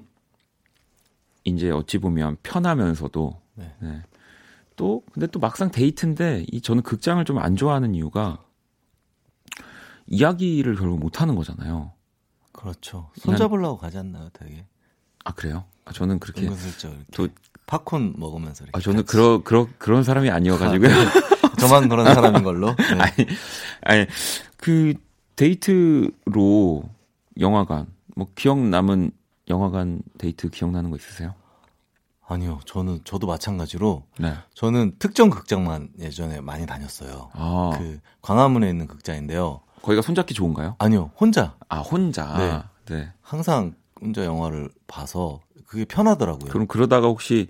이제 1.43 1.69
어찌 1.69 1.99
보면 1.99 2.37
편하면서도 2.41 3.41
네. 3.55 3.75
네. 3.79 4.01
또 4.75 5.03
근데 5.13 5.27
또 5.27 5.39
막상 5.39 5.69
데이트인데 5.71 6.45
이 6.51 6.61
저는 6.61 6.81
극장을 6.81 7.23
좀 7.25 7.37
안 7.37 7.55
좋아하는 7.55 7.93
이유가 7.93 8.43
이야기를 10.07 10.75
결국 10.75 10.99
못 10.99 11.21
하는 11.21 11.35
거잖아요. 11.35 11.91
그렇죠. 12.51 13.11
손잡으려고 13.19 13.77
가지 13.77 13.97
않나요, 13.99 14.29
되게? 14.33 14.65
아 15.23 15.31
그래요? 15.33 15.65
아, 15.85 15.91
저는 15.91 16.19
그렇게 16.19 16.49
또 17.13 17.27
팝콘 17.67 18.15
먹으면서 18.17 18.63
이렇게 18.63 18.77
아, 18.77 18.81
저는 18.81 19.05
그런 19.05 19.43
그런 19.43 19.67
그런 19.77 20.03
사람이 20.03 20.29
아니어가지고요. 20.29 20.89
아, 20.91 21.03
네. 21.03 21.55
저만 21.59 21.89
그런 21.89 22.05
사람인 22.05 22.43
걸로. 22.43 22.75
네. 22.77 22.99
아니, 22.99 23.27
아니 23.81 24.05
그 24.57 24.93
데이트로 25.35 26.83
영화관 27.39 27.87
뭐 28.15 28.27
기억 28.35 28.59
남은 28.59 29.11
영화관 29.49 30.01
데이트 30.17 30.49
기억나는 30.49 30.89
거 30.89 30.97
있으세요? 30.97 31.33
아니요, 32.27 32.59
저는 32.65 33.01
저도 33.03 33.27
마찬가지로 33.27 34.03
네. 34.17 34.33
저는 34.55 34.95
특정 34.97 35.29
극장만 35.29 35.89
예전에 35.99 36.41
많이 36.41 36.65
다녔어요. 36.65 37.29
아. 37.33 37.71
그 37.77 37.99
광화문에 38.21 38.67
있는 38.67 38.87
극장인데요. 38.87 39.61
거기가 39.83 40.01
손잡기 40.01 40.33
좋은가요? 40.33 40.75
아니요, 40.79 41.11
혼자. 41.19 41.55
아 41.69 41.79
혼자. 41.81 42.37
네. 42.87 42.95
네. 42.95 43.11
항상 43.21 43.75
혼자 44.01 44.25
영화를 44.25 44.69
봐서 44.87 45.39
그게 45.65 45.85
편하더라고요. 45.85 46.51
그럼 46.51 46.67
그러다가 46.67 47.07
혹시 47.07 47.47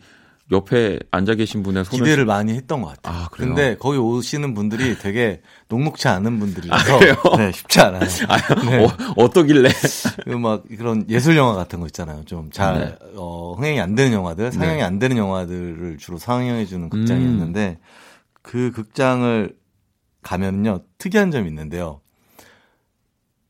옆에 0.51 0.99
앉아 1.09 1.35
계신 1.35 1.63
분의 1.63 1.85
손을 1.85 2.03
기대를 2.03 2.25
많이 2.25 2.53
했던 2.53 2.81
것 2.81 2.89
같아요. 2.89 3.23
아, 3.23 3.27
그래요? 3.29 3.49
근데 3.49 3.75
거기 3.77 3.97
오시는 3.97 4.53
분들이 4.53 4.97
되게 4.99 5.41
녹록치 5.69 6.07
않은 6.07 6.39
분들이라서 6.39 6.95
아, 6.97 6.99
네, 7.37 7.51
쉽지 7.51 7.79
않아요. 7.79 8.01
아, 8.29 8.55
네. 8.69 8.87
어, 9.17 9.29
떠길래 9.29 9.69
막 10.39 10.63
그런 10.77 11.05
예술 11.09 11.35
영화 11.35 11.53
같은 11.53 11.79
거 11.79 11.87
있잖아요. 11.87 12.23
좀잘 12.25 12.79
네. 12.79 12.95
어, 13.15 13.55
흥행이 13.57 13.79
안 13.79 13.95
되는 13.95 14.13
영화들, 14.13 14.51
상영이 14.51 14.77
네. 14.77 14.83
안 14.83 14.99
되는 14.99 15.17
영화들을 15.17 15.97
주로 15.97 16.19
상영해 16.19 16.65
주는 16.67 16.89
극장이었는데 16.89 17.79
음. 17.79 17.85
그 18.43 18.71
극장을 18.71 19.55
가면요 20.21 20.81
특이한 20.99 21.31
점이 21.31 21.47
있는데요. 21.47 22.01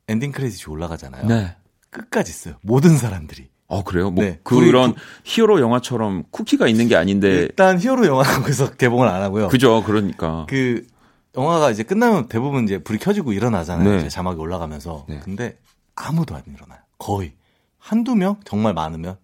ending 0.08 0.32
credit이 0.32 0.72
올라가잖아요. 0.72 1.28
네. 1.28 1.56
끝까지 1.90 2.30
있어요. 2.30 2.56
모든 2.62 2.98
사람들이. 2.98 3.50
어 3.68 3.84
그래요? 3.84 4.12
뭐 4.12 4.24
네. 4.24 4.40
그런 4.44 4.94
구... 4.94 5.00
hero 5.24 5.60
영화처럼 5.60 6.24
쿠키가 6.30 6.68
있는 6.68 6.88
게 6.88 6.96
아닌데 6.96 7.30
일단 7.42 7.80
hero 7.80 8.06
영화는 8.06 8.42
거기서 8.42 8.72
개봉을 8.72 9.08
안 9.08 9.22
하고요. 9.22 9.48
그죠, 9.48 9.84
그러니까 9.84 10.46
그 10.48 10.86
영화가 11.36 11.72
이제 11.72 11.84
끝나면 11.84 12.28
대부분 12.28 12.64
이제 12.64 12.78
불이 12.78 13.00
켜지고 13.00 13.34
일어나잖아요. 13.34 13.90
네. 13.90 13.98
이제 13.98 14.10
자막이 14.10 14.40
올라가면서 14.40 15.06
네. 15.10 15.20
근데 15.24 15.58
아무도 15.96 16.36
안 16.36 16.44
일어나요. 16.48 16.80
거의 16.98 17.34
한두 17.78 18.16
명 18.16 18.38
정말 18.46 18.74
많으면 18.74 19.18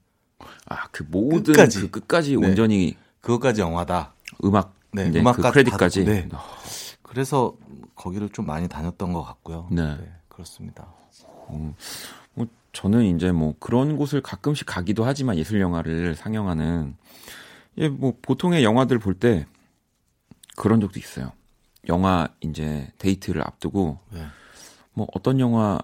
아 0.66 0.88
그 0.92 1.06
모든 1.10 1.54
끝까지, 1.54 1.82
그 1.82 1.90
끝까지 1.90 2.38
네. 2.38 2.48
온전히 2.48 2.98
그것까지 3.22 3.62
영화다. 3.62 4.14
음악 4.44 4.74
네, 4.94 5.12
음악 5.16 5.38
그 5.38 5.42
credit까지. 5.52 6.06
네. 6.06 6.28
그래서 7.02 7.56
거기를 7.96 8.30
좀 8.30 8.46
많이 8.46 8.68
다녔던 8.68 9.14
것 9.14 9.24
같고요. 9.24 9.68
네, 9.72 9.96
네 9.96 10.12
그렇습니다. 10.28 10.88
음, 11.50 11.58
뭐 11.58 11.76
저는 12.74 13.16
이제 13.16 13.32
뭐 13.32 13.56
그런 13.60 13.98
곳을 13.98 14.22
가끔씩 14.22 14.66
가기도 14.66 15.04
하지만 15.04 15.38
예술 15.38 15.60
영화를 15.62 16.16
상영하는 16.16 16.96
예, 17.78 17.90
뭐 17.90 18.18
보통의 18.22 18.64
영화들 18.64 19.00
볼 19.00 19.16
때 19.16 19.46
그런 20.56 20.80
적도 20.82 21.00
있어요. 21.00 21.32
영화 21.88 22.28
이제 22.42 22.92
데이트를 22.98 23.42
앞두고 23.42 23.98
네. 24.12 24.26
뭐 24.94 25.08
어떤 25.14 25.40
영화 25.40 25.80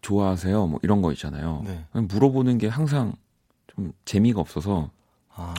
좋아하세요? 0.00 0.66
뭐 0.66 0.80
이런 0.82 1.02
거 1.02 1.12
있잖아요. 1.12 1.62
네. 1.64 1.86
물어보는 1.92 2.58
게 2.58 2.68
항상 2.68 3.14
좀 3.68 3.92
재미가 4.04 4.40
없어서 4.40 4.90
아... 5.34 5.54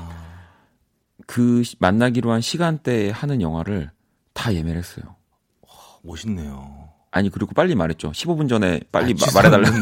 그 1.26 1.64
만나기로 1.80 2.32
한 2.32 2.42
시간대에 2.42 3.10
하는 3.10 3.42
영화를 3.42 3.90
다 4.34 4.54
예매를 4.54 4.78
했어요. 4.78 5.16
와, 5.62 5.70
멋있네요. 6.04 6.90
아니 7.14 7.30
그리고 7.30 7.54
빨리 7.54 7.76
말했죠. 7.76 8.12
15분 8.12 8.50
전에 8.50 8.82
빨리 8.92 9.14
아, 9.14 9.32
말해달라고. 9.36 9.78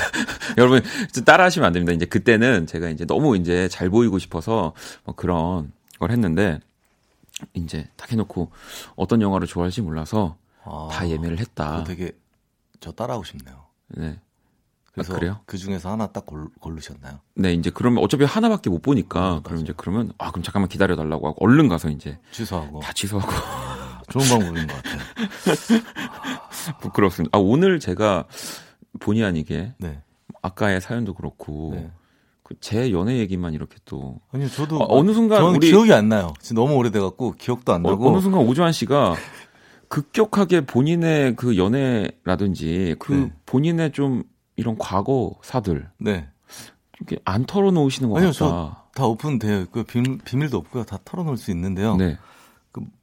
여러분 0.56 0.82
따라하시면 1.24 1.66
안 1.66 1.72
됩니다. 1.74 1.92
이제 1.92 2.06
그때는 2.06 2.66
제가 2.66 2.88
이제 2.88 3.04
너무 3.04 3.36
이제 3.36 3.68
잘 3.68 3.90
보이고 3.90 4.18
싶어서 4.18 4.72
뭐 5.04 5.14
그런 5.14 5.70
걸 5.98 6.10
했는데 6.10 6.60
이제 7.52 7.88
딱 7.96 8.10
해놓고 8.10 8.50
어떤 8.96 9.20
영화를 9.20 9.46
좋아할지 9.46 9.82
몰라서 9.82 10.36
아, 10.64 10.88
다 10.90 11.06
예매를 11.06 11.38
했다. 11.40 11.84
되게 11.84 12.12
저 12.80 12.90
따라하고 12.90 13.24
싶네요. 13.24 13.66
네. 13.88 14.18
그래서 14.92 15.12
아, 15.12 15.18
그래요? 15.18 15.40
그 15.44 15.58
중에서 15.58 15.90
하나 15.90 16.06
딱 16.06 16.24
골, 16.24 16.48
고르셨나요? 16.58 17.20
네, 17.34 17.52
이제 17.52 17.70
그러면 17.70 18.02
어차피 18.02 18.24
하나밖에 18.24 18.70
못 18.70 18.80
보니까 18.80 19.36
음, 19.36 19.42
그럼 19.42 19.60
이제 19.60 19.74
그러면 19.76 20.12
아 20.16 20.30
그럼 20.30 20.42
잠깐만 20.42 20.68
기다려 20.70 20.96
달라고 20.96 21.28
하고 21.28 21.44
얼른 21.44 21.68
가서 21.68 21.90
이제 21.90 22.18
취소하고 22.30 22.80
다 22.80 22.92
취소하고 22.94 23.30
좋은 24.10 24.24
방법인 24.28 24.66
것 24.66 24.74
같아요. 24.76 25.82
부끄럽습니다. 26.80 27.36
아 27.36 27.40
오늘 27.40 27.80
제가 27.80 28.24
본의 29.00 29.24
아니게 29.24 29.74
네. 29.78 30.00
아까의 30.42 30.80
사연도 30.80 31.14
그렇고 31.14 31.70
네. 31.74 31.90
그제 32.42 32.90
연애 32.92 33.18
얘기만 33.18 33.54
이렇게 33.54 33.76
또 33.84 34.20
아니요 34.32 34.48
저도 34.48 34.78
어, 34.78 35.02
느 35.02 35.12
순간 35.14 35.42
우리 35.44 35.68
기억이 35.70 35.92
안 35.92 36.08
나요. 36.08 36.32
지금 36.40 36.62
너무 36.62 36.74
오래돼 36.76 37.00
갖고 37.00 37.32
기억도 37.32 37.72
안 37.72 37.82
나고 37.82 38.08
어, 38.10 38.14
느 38.14 38.20
순간 38.20 38.42
오주환 38.42 38.72
씨가 38.72 39.14
급격하게 39.88 40.62
본인의 40.66 41.36
그 41.36 41.56
연애라든지 41.56 42.96
그 42.98 43.12
네. 43.12 43.32
본인의 43.46 43.92
좀 43.92 44.24
이런 44.56 44.76
과거사들 44.78 45.88
네. 45.98 46.28
이렇게 46.98 47.18
안 47.24 47.44
털어놓으시는 47.44 48.08
것 48.10 48.18
아니요, 48.18 48.32
같다. 48.32 48.84
다 48.94 49.06
오픈돼요. 49.06 49.66
그 49.72 49.82
비밀, 49.84 50.18
비밀도 50.18 50.56
없고요. 50.58 50.84
다 50.84 50.98
털어놓을 51.04 51.36
수 51.36 51.50
있는데요. 51.50 51.96
네. 51.96 52.16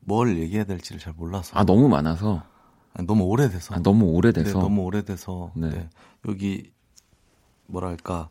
그 0.10 0.21
뭘 0.21 0.40
얘기해야 0.40 0.64
될지를 0.64 1.00
잘 1.00 1.14
몰라서. 1.16 1.52
아 1.56 1.64
너무 1.64 1.88
많아서. 1.88 2.42
아니, 2.94 3.06
너무 3.06 3.26
오래돼서. 3.26 3.76
아, 3.76 3.80
너무 3.80 4.06
오래돼서. 4.06 4.58
네, 4.58 4.64
너무 4.64 4.82
오래돼서. 4.82 5.52
네. 5.56 5.70
네. 5.70 5.90
여기 6.28 6.72
뭐랄까 7.68 8.30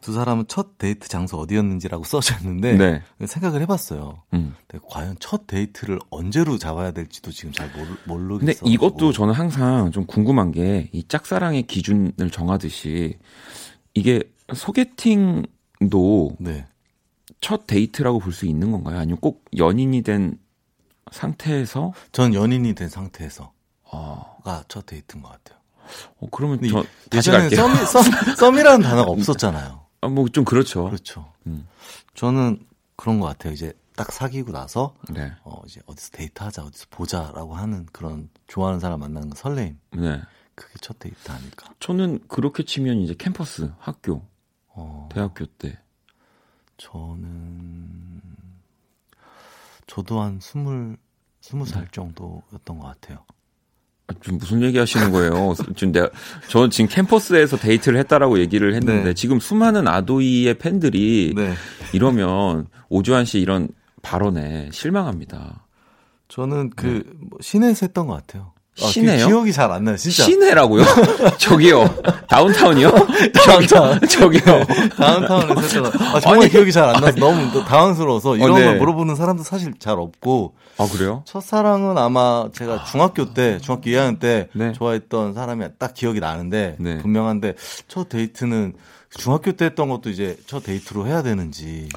두 0.00 0.12
사람은 0.14 0.46
첫 0.48 0.78
데이트 0.78 1.08
장소 1.08 1.38
어디였는지라고 1.38 2.04
써졌는데 2.04 2.76
네. 2.76 3.02
생각을 3.26 3.60
해봤어요. 3.62 4.22
음. 4.32 4.54
과연 4.88 5.16
첫 5.20 5.46
데이트를 5.46 5.98
언제로 6.10 6.56
잡아야 6.58 6.90
될지도 6.92 7.30
지금 7.30 7.52
잘 7.52 7.70
모르, 7.70 7.88
모르겠어요. 8.06 8.60
근데 8.62 8.70
이것도 8.72 9.12
저는 9.12 9.34
항상 9.34 9.90
좀 9.92 10.06
궁금한 10.06 10.50
게 10.52 10.88
이 10.92 11.04
짝사랑의 11.06 11.64
기준을 11.64 12.30
정하듯이 12.32 13.18
이게 13.92 14.22
소개팅도 14.54 16.36
네. 16.40 16.66
첫 17.40 17.66
데이트라고 17.66 18.18
볼 18.20 18.32
수 18.32 18.46
있는 18.46 18.72
건가요? 18.72 18.98
아니면 18.98 19.18
꼭 19.20 19.44
연인이 19.56 20.00
된 20.02 20.38
상태에서? 21.12 21.92
전 22.12 22.34
연인이 22.34 22.74
된 22.74 22.88
상태에서가 22.88 23.50
아. 23.92 24.64
첫 24.68 24.86
데이트인 24.86 25.22
것 25.22 25.30
같아요. 25.30 25.58
어, 26.20 26.26
그러면 26.30 26.60
저 26.68 26.84
다시 27.10 27.30
갈게요. 27.30 27.60
썸이, 27.60 27.76
썸, 27.86 28.02
썸이라는 28.36 28.82
단어가 28.82 29.10
없었잖아요. 29.10 29.84
아, 30.00 30.08
뭐 30.08 30.26
좀 30.28 30.44
그렇죠. 30.44 30.84
그렇죠. 30.84 31.32
음. 31.46 31.66
저는 32.14 32.64
그런 32.96 33.20
것 33.20 33.26
같아요. 33.26 33.52
이제 33.52 33.72
딱 33.96 34.10
사귀고 34.12 34.50
나서 34.52 34.94
네. 35.10 35.32
어 35.44 35.60
이제 35.66 35.80
어디서 35.86 36.10
데이트하자, 36.12 36.64
어디서 36.64 36.86
보자라고 36.90 37.54
하는 37.54 37.86
그런 37.92 38.28
좋아하는 38.48 38.80
사람 38.80 39.00
만나는 39.00 39.30
거 39.30 39.36
설레임. 39.36 39.78
네. 39.92 40.20
그게 40.54 40.74
첫 40.80 40.98
데이트 40.98 41.30
아닐까. 41.30 41.72
저는 41.80 42.20
그렇게 42.28 42.64
치면 42.64 42.98
이제 42.98 43.14
캠퍼스, 43.18 43.72
학교, 43.78 44.22
어, 44.68 45.08
대학교 45.12 45.46
때. 45.46 45.78
저는 46.76 48.20
저도 49.86 50.20
한 50.20 50.38
스물 50.40 50.96
스무 51.44 51.66
살 51.66 51.82
네. 51.82 51.88
정도였던 51.92 52.78
것 52.78 52.86
같아요. 52.86 53.18
아, 54.06 54.14
지금 54.22 54.38
무슨 54.38 54.62
얘기 54.62 54.78
하시는 54.78 55.12
거예요? 55.12 55.52
지금 55.76 55.92
내가, 55.92 56.08
저 56.48 56.70
지금 56.70 56.88
캠퍼스에서 56.88 57.58
데이트를 57.58 57.98
했다라고 58.00 58.38
얘기를 58.38 58.74
했는데, 58.74 59.04
네. 59.04 59.14
지금 59.14 59.40
수많은 59.40 59.86
아도이의 59.86 60.54
팬들이 60.54 61.34
네. 61.36 61.52
이러면 61.92 62.66
오주환 62.88 63.26
씨 63.26 63.40
이런 63.40 63.68
발언에 64.00 64.70
실망합니다. 64.72 65.66
저는 66.28 66.70
그, 66.70 66.86
네. 66.86 67.12
뭐 67.18 67.38
시내에서 67.42 67.86
했던 67.86 68.06
것 68.06 68.14
같아요. 68.14 68.53
아, 68.82 68.86
시내요? 68.86 69.26
기억이 69.28 69.52
잘 69.52 69.70
안 69.70 69.84
나요, 69.84 69.96
진짜. 69.96 70.24
시내라고요? 70.24 70.82
저기요. 71.38 71.84
downtown이요? 72.28 72.90
downtown. 73.44 74.00
저기요. 74.08 74.64
downtown에서 74.96 75.60
했잖아. 75.62 75.88
아, 76.14 76.18
정말 76.20 76.42
아니, 76.42 76.50
기억이 76.50 76.72
잘 76.72 76.84
안 76.88 77.00
나서 77.00 77.16
너무 77.18 77.52
또 77.52 77.64
당황스러워서 77.64 78.36
이런 78.36 78.50
어, 78.52 78.58
네. 78.58 78.64
걸 78.64 78.78
물어보는 78.78 79.14
사람도 79.14 79.44
사실 79.44 79.72
잘 79.78 79.98
없고. 79.98 80.54
아, 80.78 80.88
그래요? 80.90 81.22
첫사랑은 81.24 81.98
아마 81.98 82.48
제가 82.52 82.82
중학교 82.84 83.32
때, 83.32 83.58
중학교 83.60 83.90
2학년 83.90 84.18
때 84.18 84.48
네. 84.54 84.72
좋아했던 84.72 85.34
사람이 85.34 85.64
딱 85.78 85.94
기억이 85.94 86.18
나는데 86.18 86.76
네. 86.80 86.98
분명한데 86.98 87.54
첫 87.86 88.08
데이트는 88.08 88.72
중학교 89.16 89.52
때 89.52 89.66
했던 89.66 89.88
것도 89.88 90.10
이제 90.10 90.36
첫 90.48 90.64
데이트로 90.64 91.06
해야 91.06 91.22
되는지. 91.22 91.88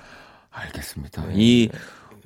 알겠습니다. 0.51 1.23
네. 1.27 1.33
이 1.35 1.69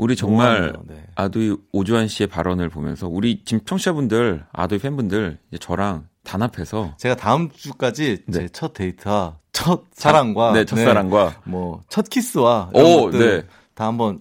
우리 0.02 0.16
정말 0.16 0.74
네. 0.88 1.06
아두이 1.14 1.58
오주환 1.74 2.08
씨의 2.08 2.26
발언을 2.26 2.70
보면서 2.70 3.08
우리 3.08 3.44
지금 3.46 3.64
청취자분들, 3.66 4.44
아두이 4.52 4.80
팬분들 4.80 5.38
이제 5.52 5.60
저랑 5.60 6.08
단합해서 6.24 6.96
제가 6.98 7.16
다음 7.16 7.52
주까지 7.52 8.24
네. 8.26 8.40
제첫 8.48 8.74
데이트와 8.74 9.38
첫 9.52 9.84
사랑과 9.94 10.54
네, 10.54 10.66
첫사랑과 10.66 11.30
네, 11.46 11.52
뭐첫 11.52 12.10
키스와 12.10 12.72
이런 12.74 12.86
오, 12.88 13.02
것들 13.12 13.42
네. 13.42 13.48
다 13.76 13.86
한번 13.86 14.20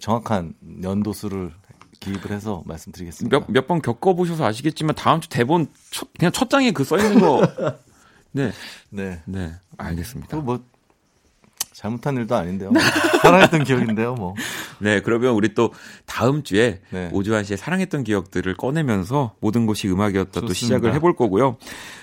정확한 0.00 0.54
연도 0.84 1.12
수를 1.12 1.50
기입을 1.98 2.30
해서 2.30 2.62
말씀드리겠습니다. 2.64 3.36
몇 3.36 3.50
몇 3.50 3.66
번 3.66 3.82
겪어 3.82 4.14
보셔서 4.14 4.44
아시겠지만 4.46 4.94
다음 4.94 5.20
주 5.20 5.28
대본 5.28 5.66
첫, 5.90 6.06
그냥 6.16 6.30
첫 6.30 6.48
장에 6.48 6.70
그 6.70 6.84
써 6.84 6.96
있는 6.98 7.18
거. 7.18 7.42
네. 8.30 8.52
네. 8.90 9.22
네. 9.24 9.50
알겠습니다. 9.76 10.36
뭐 10.36 10.60
잘못한 11.72 12.16
일도 12.16 12.34
아닌데요. 12.34 12.72
사랑했던 13.22 13.62
기억인데요, 13.62 14.14
뭐. 14.14 14.34
네, 14.80 15.00
그러면 15.00 15.34
우리 15.34 15.54
또 15.54 15.72
다음 16.06 16.42
주에 16.42 16.80
네. 16.90 17.10
오주환 17.12 17.44
씨의 17.44 17.56
사랑했던 17.56 18.04
기억들을 18.04 18.54
꺼내면서 18.56 19.34
모든 19.40 19.66
것이 19.66 19.88
음악이었다 19.88 20.40
좋습니다. 20.40 20.48
또 20.48 20.54
시작을 20.54 20.94
해볼 20.94 21.16
거고요. 21.16 21.56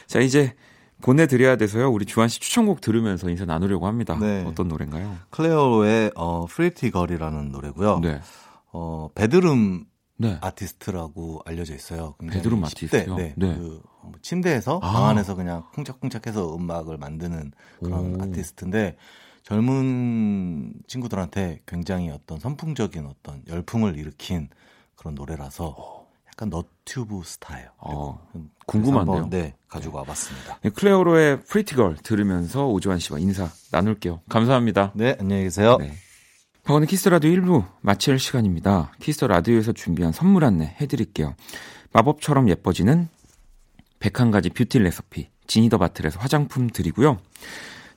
자, 0.07 0.19
이제 0.19 0.53
보내드려야 1.01 1.57
돼서요. 1.57 1.91
우리 1.91 2.05
주한 2.05 2.29
씨 2.29 2.39
추천곡 2.39 2.81
들으면서 2.81 3.29
인사 3.29 3.45
나누려고 3.45 3.87
합니다. 3.87 4.17
네. 4.19 4.43
어떤 4.47 4.67
노래인가요? 4.67 5.17
클레이로의 5.29 6.11
어, 6.15 6.45
Pretty 6.45 6.91
Girl이라는 6.91 7.51
노래고요. 7.51 7.99
네. 7.99 8.21
어, 8.71 9.09
bedroom 9.13 9.85
네. 10.17 10.37
아티스트라고 10.41 11.41
알려져 11.45 11.75
있어요. 11.75 12.15
bedroom 12.31 12.63
아티스트요? 12.63 13.15
네. 13.15 13.33
네. 13.35 13.55
그뭐 13.55 13.81
침대에서 14.21 14.79
아. 14.81 14.91
방 14.91 15.07
안에서 15.09 15.35
그냥 15.35 15.63
쿵짝쿵짝해서 15.73 16.55
음악을 16.55 16.97
만드는 16.97 17.51
그런 17.83 18.15
오. 18.15 18.23
아티스트인데 18.23 18.95
젊은 19.45 20.73
친구들한테 20.87 21.61
굉장히 21.67 22.09
어떤 22.09 22.39
선풍적인 22.39 23.05
어떤 23.05 23.43
열풍을 23.47 23.95
일으킨 23.95 24.49
그런 24.95 25.13
노래라서 25.13 26.07
약간 26.27 26.49
너튜브 26.49 27.21
스타일. 27.23 27.67
어, 27.77 28.19
궁금한데요. 28.65 29.29
네, 29.29 29.53
가지고 29.67 29.97
와봤습니다. 29.99 30.59
네, 30.63 30.69
클레이로의 30.71 31.43
Pretty 31.43 31.76
Girl 31.76 31.97
들으면서 31.97 32.67
오주환 32.67 32.97
씨와 32.97 33.19
인사 33.19 33.47
나눌게요. 33.71 34.21
감사합니다. 34.29 34.93
네, 34.95 35.15
안녕히 35.19 35.43
계세요. 35.43 35.77
네. 35.79 35.93
박원의 36.63 36.87
키스 36.87 37.07
라디오 37.07 37.29
1부 37.29 37.67
마칠 37.81 38.17
시간입니다. 38.17 38.93
키스 38.99 39.23
라디오에서 39.25 39.73
준비한 39.73 40.11
선물 40.11 40.43
안내 40.43 40.75
해드릴게요. 40.81 41.35
마법처럼 41.93 42.49
예뻐지는 42.49 43.09
101가지 43.99 44.51
뷰티 44.55 44.79
레시피 44.79 45.29
지니더 45.45 45.77
바틀에서 45.77 46.19
화장품 46.19 46.67
드리고요. 46.67 47.19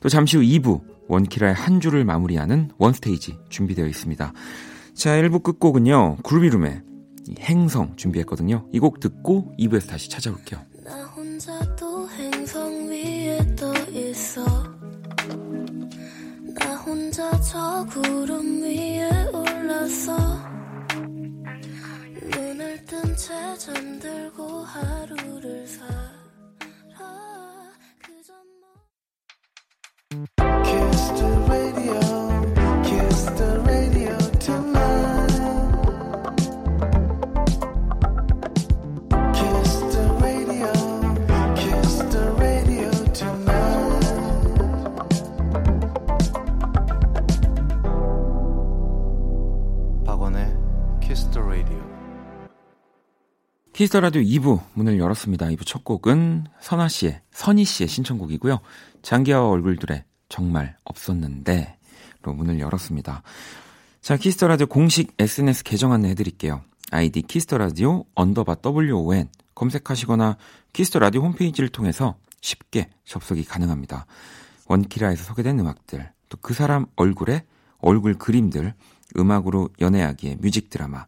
또 0.00 0.08
잠시 0.08 0.37
후 0.37 0.42
2부 0.42 0.80
원키라의 1.08 1.54
한 1.54 1.80
주를 1.80 2.04
마무리하는 2.04 2.70
원스테이지 2.78 3.38
준비되어 3.48 3.87
있습니다. 3.87 4.32
자, 4.94 5.11
1부 5.22 5.42
끝곡은요. 5.42 6.18
그루비룸의 6.22 6.82
행성 7.40 7.96
준비했거든요. 7.96 8.66
이 8.72 8.78
곡 8.78 9.00
듣고 9.00 9.52
2부에서 9.58 9.88
다시 9.88 10.08
찾아올게요. 10.11 10.61
저 17.50 17.87
구름 17.90 18.62
위에 18.62 19.08
올라서. 19.32 20.38
키스 53.78 53.92
더 53.92 54.00
라디오 54.00 54.22
2부 54.22 54.60
문을 54.74 54.98
열었습니다. 54.98 55.46
2부 55.46 55.64
첫 55.64 55.84
곡은 55.84 56.46
선아 56.60 56.88
씨의 56.88 57.20
선희 57.30 57.64
씨의 57.64 57.86
신청곡이고요. 57.86 58.58
장기하와 59.02 59.50
얼굴들의 59.50 60.02
정말 60.28 60.76
없었는지로 60.82 62.34
문을 62.34 62.58
열었습니다. 62.58 63.22
자, 64.00 64.16
키스 64.16 64.37
더 64.37 64.48
라디오 64.48 64.66
공식 64.66 65.14
SNS 65.16 65.62
계정 65.62 65.92
안내 65.92 66.08
해드릴게요. 66.08 66.62
아이디 66.90 67.22
키스 67.22 67.44
더 67.44 67.56
라디오 67.56 68.04
underbar 68.16 68.56
WON 68.66 69.28
검색하시거나 69.54 70.38
키스 70.72 70.89
더 70.89 70.98
라디오 70.98 71.22
홈페이지를 71.22 71.68
통해서 71.68 72.16
쉽게 72.40 72.90
접속이 73.04 73.44
가능합니다. 73.44 74.06
원키라에서 74.66 75.22
소개된 75.22 75.56
음악들, 75.60 76.10
또 76.28 76.38
그 76.42 76.52
사람 76.52 76.86
얼굴에 76.96 77.44
얼굴 77.78 78.14
그림들, 78.14 78.74
음악으로 79.16 79.68
연애하기에 79.80 80.38
music 80.40 80.68
드라마, 80.68 81.06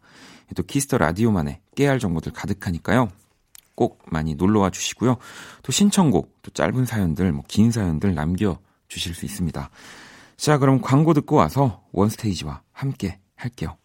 또 0.55 0.63
키스 0.63 0.84
더 0.84 0.97
라디오만의 0.97 1.61
깨알 1.75 1.99
정보들 1.99 2.33
가득하니까요. 2.33 3.09
꼭 3.75 4.01
많이 4.07 4.35
놀러와 4.35 4.69
주시고요. 4.69 5.17
또 5.63 5.71
신청곡, 5.71 6.37
또 6.41 6.51
짧은 6.51 6.85
사연들, 6.85 7.31
뭐 7.31 7.43
긴 7.47 7.71
사연들 7.71 8.13
남겨 8.15 8.59
주실 8.87 9.15
수 9.15 9.25
있습니다. 9.25 9.69
자, 10.37 10.57
그럼 10.57 10.81
광고 10.81 11.13
듣고 11.13 11.35
와서 11.37 11.83
원스테이지와 11.91 12.61
함께 12.73 13.19
할게요. 13.35 13.77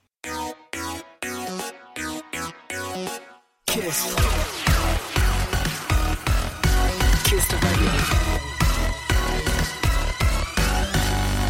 키스. 3.66 4.16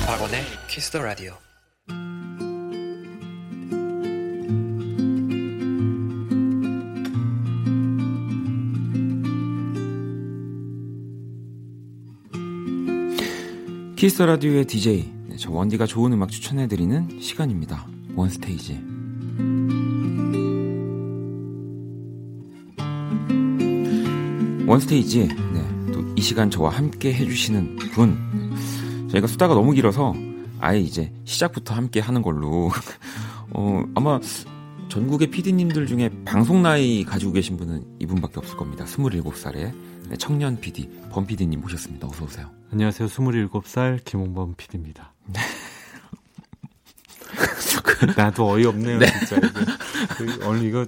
박원의 0.07 0.45
키스 0.69 0.91
더 0.91 1.03
라디오. 1.03 1.35
키스 14.07 14.23
라디오의 14.23 14.67
DJ 14.67 15.13
네, 15.27 15.37
저 15.37 15.51
원디가 15.51 15.85
좋은 15.85 16.13
음악 16.13 16.31
추천해드리는 16.31 17.19
시간입니다. 17.21 17.89
원스테이지. 18.15 18.81
원스테이지. 24.69 25.27
네, 25.27 25.93
또 25.93 26.05
이 26.17 26.21
시간 26.21 26.53
저와 26.53 26.71
함께 26.71 27.13
해주시는 27.13 27.79
분. 27.95 28.17
저희가 29.11 29.27
수다가 29.27 29.55
너무 29.55 29.73
길어서 29.73 30.15
아예 30.61 30.79
이제 30.79 31.13
시작부터 31.25 31.75
함께 31.75 31.99
하는 31.99 32.23
걸로. 32.23 32.71
어, 33.51 33.83
아마 33.97 34.21
전국의 34.97 35.29
PD님들 35.29 35.87
중에 35.87 36.09
방송 36.25 36.63
나이 36.63 37.05
가지고 37.05 37.33
계신 37.33 37.59
분은 37.59 37.85
이분밖에 38.01 38.39
없을 38.39 38.57
겁니다. 38.57 38.87
27살에. 38.87 39.75
네, 40.09 40.17
청년 40.17 40.59
PD, 40.59 40.89
범 41.11 41.27
PD님 41.27 41.61
모셨습니다. 41.61 42.09
어서 42.09 42.25
오세요. 42.25 42.51
안녕하세요. 42.73 43.07
27살 43.07 44.03
김홍범 44.07 44.55
PD입니다. 44.57 45.13
네. 45.27 45.41
나도 48.17 48.49
어이없네요, 48.49 48.99
네. 49.01 49.07
진짜. 49.19 49.37
이거. 50.23 50.49
오늘 50.49 50.65
이거 50.65 50.87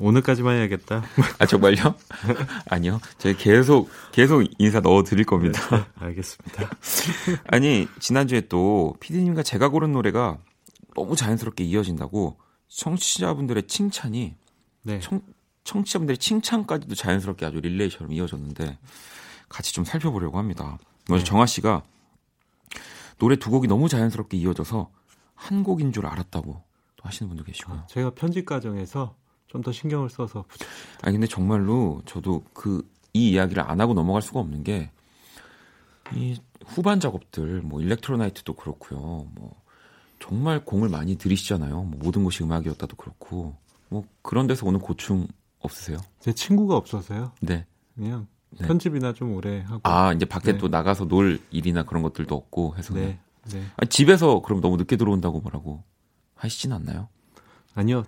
오늘까지만 0.00 0.56
해야겠다. 0.56 1.04
아 1.38 1.46
정말요? 1.46 1.94
아니요. 2.68 3.00
저희 3.18 3.36
계속 3.36 3.88
계속 4.10 4.44
인사 4.58 4.80
넣어 4.80 5.04
드릴 5.04 5.24
겁니다. 5.24 5.60
네, 5.70 5.76
네, 5.76 5.84
알겠습니다. 6.06 6.68
아니 7.46 7.86
지난주에 8.00 8.48
또 8.48 8.96
PD님과 8.98 9.44
제가 9.44 9.68
고른 9.68 9.92
노래가 9.92 10.38
너무 10.96 11.14
자연스럽게 11.14 11.62
이어진다고 11.62 12.44
청취자분들의 12.68 13.66
칭찬이 13.66 14.34
네. 14.82 15.00
청, 15.00 15.20
청취자분들의 15.64 16.18
칭찬까지도 16.18 16.94
자연스럽게 16.94 17.46
아주 17.46 17.60
릴레이처럼 17.60 18.12
이어졌는데 18.12 18.78
같이 19.48 19.72
좀 19.72 19.84
살펴보려고 19.84 20.38
합니다. 20.38 20.78
먼저 21.08 21.24
네. 21.24 21.28
정아 21.28 21.46
씨가 21.46 21.82
노래 23.18 23.36
두 23.36 23.50
곡이 23.50 23.68
너무 23.68 23.88
자연스럽게 23.88 24.36
이어져서 24.36 24.90
한 25.34 25.62
곡인 25.62 25.92
줄 25.92 26.06
알았다고 26.06 26.62
또 26.96 27.02
하시는 27.02 27.28
분도 27.28 27.44
계시고요. 27.44 27.78
아, 27.78 27.86
제가 27.86 28.10
편집 28.10 28.46
과정에서 28.46 29.14
좀 29.48 29.62
더 29.62 29.72
신경을 29.72 30.10
써서 30.10 30.44
아니 31.02 31.14
근데 31.14 31.26
정말로 31.26 32.02
저도 32.04 32.44
그 32.52 32.82
이 33.16 33.30
이야기를 33.30 33.62
안 33.62 33.80
하고 33.80 33.94
넘어갈 33.94 34.20
수가 34.20 34.40
없는 34.40 34.62
게 34.62 34.90
이 36.14 36.38
후반 36.66 37.00
작업들 37.00 37.62
뭐 37.62 37.80
일렉트로나이트도 37.80 38.52
그렇고요. 38.54 39.26
뭐 39.34 39.62
정말 40.26 40.64
공을 40.64 40.88
많이 40.88 41.16
들이시잖아요. 41.16 41.82
뭐 41.82 42.00
모든 42.02 42.24
것이 42.24 42.42
음악이었다도 42.42 42.96
그렇고 42.96 43.54
뭐 43.88 44.04
그런 44.22 44.48
데서 44.48 44.66
오는 44.66 44.80
고충 44.80 45.28
없으세요? 45.60 45.98
제 46.18 46.32
친구가 46.32 46.76
없어서요. 46.76 47.30
네. 47.40 47.64
그냥 47.94 48.26
네. 48.50 48.66
편집이나 48.66 49.12
좀 49.12 49.34
오래 49.34 49.60
하고. 49.60 49.80
아 49.84 50.12
이제 50.12 50.24
밖에 50.24 50.52
네. 50.52 50.58
또 50.58 50.66
나가서 50.66 51.06
놀 51.06 51.40
일이나 51.50 51.84
그런 51.84 52.02
것들도 52.02 52.34
없고 52.34 52.74
해서. 52.76 52.92
네. 52.94 53.20
네. 53.52 53.62
아니, 53.76 53.88
집에서 53.88 54.40
그럼 54.40 54.60
너무 54.60 54.76
늦게 54.76 54.96
들어온다고 54.96 55.38
뭐라고 55.40 55.84
하시진 56.34 56.72
않나요? 56.72 57.08
아니요. 57.74 58.02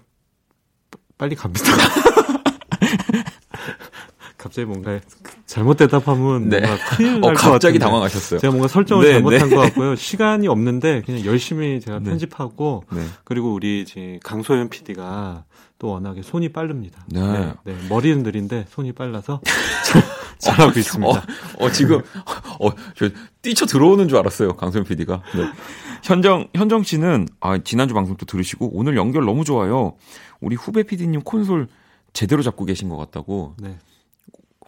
빨리 1.17 1.37
갑니다. 1.37 1.67
갑자기 4.37 4.67
뭔가 4.67 4.99
잘못 5.49 5.79
대답하면 5.79 6.51
네. 6.51 6.61
뭔가 6.61 6.85
큰일 6.91 7.21
날 7.21 7.31
어, 7.31 7.35
갑자기 7.35 7.79
당황하셨어요. 7.79 8.39
제가 8.39 8.51
뭔가 8.51 8.69
설정을 8.69 9.07
네, 9.07 9.13
잘못한 9.15 9.49
네. 9.49 9.57
것 9.57 9.63
같고요. 9.63 9.97
시간이 9.97 10.47
없는데 10.47 11.03
그냥 11.07 11.25
열심히 11.25 11.81
제가 11.81 12.01
네. 12.01 12.11
편집하고 12.11 12.85
네. 12.93 13.03
그리고 13.25 13.55
우리 13.55 13.81
이제 13.81 14.21
강소연 14.23 14.69
PD가 14.69 15.45
또 15.79 15.89
워낙에 15.89 16.21
손이 16.21 16.51
빠릅니다. 16.51 17.03
네. 17.09 17.21
네, 17.23 17.55
네. 17.65 17.77
머리는 17.89 18.23
느린데 18.23 18.67
손이 18.69 18.93
빨라서 18.93 19.41
잘하고 20.39 20.71
어, 20.71 20.79
있습니다. 20.79 21.19
어, 21.19 21.65
어, 21.65 21.71
지금 21.71 22.03
어, 22.61 22.69
저 22.95 23.09
뛰쳐 23.41 23.65
들어오는 23.65 24.07
줄 24.07 24.19
알았어요. 24.19 24.55
강소연 24.55 24.85
PD가. 24.85 25.23
네. 25.35 25.47
현정 26.05 26.49
현정 26.55 26.83
씨는 26.83 27.27
아, 27.41 27.57
지난주 27.57 27.95
방송 27.95 28.19
도 28.19 28.27
들으시고 28.27 28.71
오늘 28.75 28.99
연결 28.99 29.25
너무 29.25 29.45
좋아요. 29.45 29.95
우리 30.43 30.57
후배 30.57 30.83
PD님 30.83 31.23
콘솔 31.23 31.69
제대로 32.13 32.43
잡고 32.43 32.67
계신 32.67 32.91
것 32.91 32.99
같다고. 32.99 33.55
네. 33.59 33.79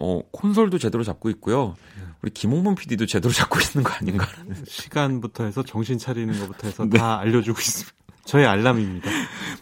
어, 0.00 0.22
콘솔도 0.32 0.78
제대로 0.78 1.04
잡고 1.04 1.28
있고요. 1.30 1.76
우리 2.22 2.30
김홍범 2.32 2.74
PD도 2.74 3.06
제대로 3.06 3.32
잡고 3.32 3.58
있는 3.60 3.82
거 3.82 3.92
아닌가? 3.92 4.26
시간부터 4.66 5.44
해서 5.44 5.62
정신 5.62 5.98
차리는 5.98 6.38
것부터 6.40 6.66
해서 6.66 6.84
네. 6.88 6.98
다 6.98 7.18
알려주고 7.18 7.58
있습니다. 7.60 7.92
저의 8.24 8.46
알람입니다. 8.46 9.10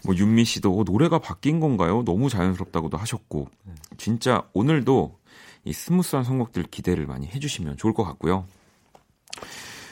뭐 0.05 0.15
윤미 0.15 0.45
씨도 0.45 0.79
어, 0.79 0.83
노래가 0.83 1.19
바뀐 1.19 1.59
건가요? 1.59 2.03
너무 2.03 2.29
자연스럽다고도 2.29 2.97
하셨고 2.97 3.49
네. 3.65 3.73
진짜 3.97 4.43
오늘도 4.53 5.17
이 5.65 5.73
스무스한 5.73 6.23
선곡들 6.23 6.63
기대를 6.63 7.05
많이 7.05 7.27
해주시면 7.27 7.77
좋을 7.77 7.93
것 7.93 8.03
같고요. 8.03 8.45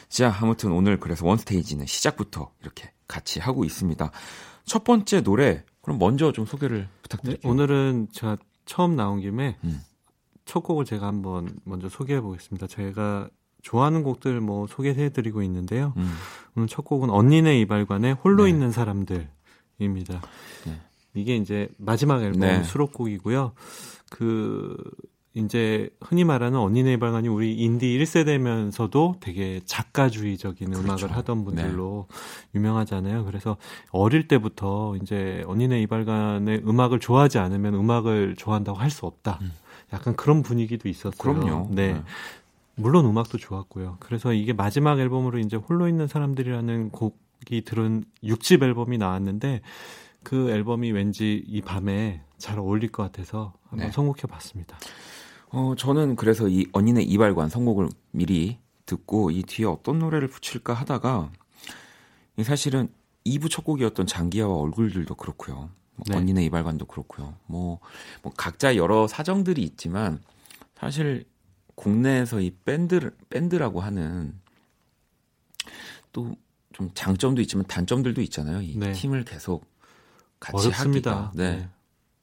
자, 0.10 0.34
아무튼 0.42 0.72
오늘 0.72 1.00
그래서 1.00 1.26
원스테이지는 1.26 1.86
시작부터 1.86 2.52
이렇게 2.62 2.92
같이 3.08 3.40
하고 3.40 3.66
있습니다. 3.66 4.12
첫 4.66 4.84
번째 4.84 5.22
노래 5.22 5.64
그럼 5.82 6.00
먼저 6.00 6.32
좀 6.32 6.46
소개를 6.46 6.88
부탁드릴게요. 7.02 7.42
네, 7.44 7.50
오늘은 7.50 8.08
제가 8.12 8.38
처음 8.65 8.96
나온 8.96 9.19
김에 9.21 9.58
음. 9.63 9.82
첫 10.48 10.62
곡을 10.63 10.85
제가 10.85 11.06
한번 11.06 11.50
먼저 11.65 11.89
소개해 11.89 12.21
보겠습니다. 12.21 12.67
제가 12.67 13.29
좋아하는 13.62 14.02
곡들 14.02 14.39
뭐 14.39 14.65
소개해 14.65 15.10
드리고 15.10 15.43
있는데요. 15.43 15.93
음. 15.98 16.12
오늘 16.56 16.67
첫 16.67 16.85
곡은 16.85 17.10
언니네 17.10 17.60
이발관의 17.62 18.13
홀로 18.15 18.45
네. 18.45 18.50
있는 18.52 18.71
사람들입니다. 18.71 20.21
네. 20.65 20.81
이게 21.13 21.35
이제 21.35 21.67
마지막 21.77 22.23
앨범 22.23 22.39
네. 22.41 22.63
수록곡이고요. 22.63 23.52
그 24.10 24.77
이제 25.33 25.89
흔히 26.02 26.23
말하는 26.23 26.58
언니네 26.58 26.93
이발관이 26.93 27.27
우리 27.27 27.54
인디 27.54 27.98
1세대면서도 28.00 29.19
되게 29.19 29.60
작가주의적인 29.65 30.71
그렇죠. 30.71 30.83
음악을 30.83 31.12
하던 31.12 31.43
분들로 31.43 32.08
네. 32.10 32.60
유명하잖아요. 32.60 33.25
그래서 33.25 33.58
어릴 33.91 34.27
때부터 34.27 34.95
이제 35.02 35.43
언니네 35.45 35.81
이발관의 35.81 36.63
음악을 36.65 37.00
좋아하지 37.00 37.37
않으면 37.37 37.75
음악을 37.75 38.35
좋아한다고 38.37 38.79
할 38.79 38.89
수 38.89 39.06
없다. 39.06 39.39
음. 39.41 39.52
약간 39.94 40.15
그런 40.15 40.42
분위기도 40.42 40.90
있었어요. 40.90 41.17
그럼요. 41.17 41.69
네. 41.71 41.94
네. 41.94 42.04
물론 42.75 43.06
음악도 43.06 43.38
좋았고요. 43.38 43.98
그래서 44.00 44.33
이게 44.33 44.54
마지막 44.54 45.00
앨범으로 45.00 45.40
이제 45.40 45.58
홀로 45.58 45.88
있는 45.88 46.08
사람들이라는 46.08 46.92
곡이 46.92 47.63
들은 47.65 48.04
6집 48.23 48.62
앨범이 48.62 48.98
나왔는데 48.98 49.62
그 50.23 50.52
앨범이 50.52 50.92
왠지 50.92 51.44
이 51.48 51.62
밤에 51.62 52.21
잘 52.38 52.60
어울릴 52.60 52.92
것 52.92 53.04
같아서 53.04 53.54
한번 53.69 53.88
네. 53.88 53.92
선곡해 53.92 54.23
봤습니다. 54.29 54.77
어, 55.50 55.73
저는 55.77 56.15
그래서 56.15 56.48
이 56.48 56.67
언니네 56.71 57.04
이발관 57.04 57.50
선곡을 57.50 57.90
미리 58.12 58.60
듣고 58.85 59.31
이 59.31 59.44
뒤에 59.44 59.65
어떤 59.65 60.00
노래를 60.00 60.27
붙일까 60.27 60.73
하다가 60.73 61.31
사실은 62.44 62.90
2부 63.25 63.50
첫 63.50 63.63
곡이었던 63.63 64.06
장기하와 64.06 64.56
얼굴들도 64.56 65.15
그렇고요. 65.15 65.69
뭐 65.98 66.06
네. 66.08 66.17
언니네 66.17 66.45
이발관도 66.45 66.85
그렇고요. 66.85 67.35
뭐, 67.48 67.79
뭐 68.21 68.31
각자 68.37 68.75
여러 68.75 69.08
사정들이 69.08 69.62
있지만 69.63 70.21
사실 70.75 71.25
국내에서 71.75 72.39
이 72.39 72.52
밴드 72.63 73.12
밴드라고 73.29 73.81
하는 73.81 74.39
또 76.12 76.35
좀 76.77 76.91
장점도 76.93 77.41
있지만 77.41 77.65
단점들도 77.65 78.21
있잖아요. 78.21 78.62
이 78.62 78.77
네. 78.77 78.91
팀을 78.91 79.25
계속 79.25 79.65
같이 80.39 80.67
어렵습니다. 80.67 81.12
하기가. 81.12 81.31
네. 81.33 81.58
네. 81.58 81.69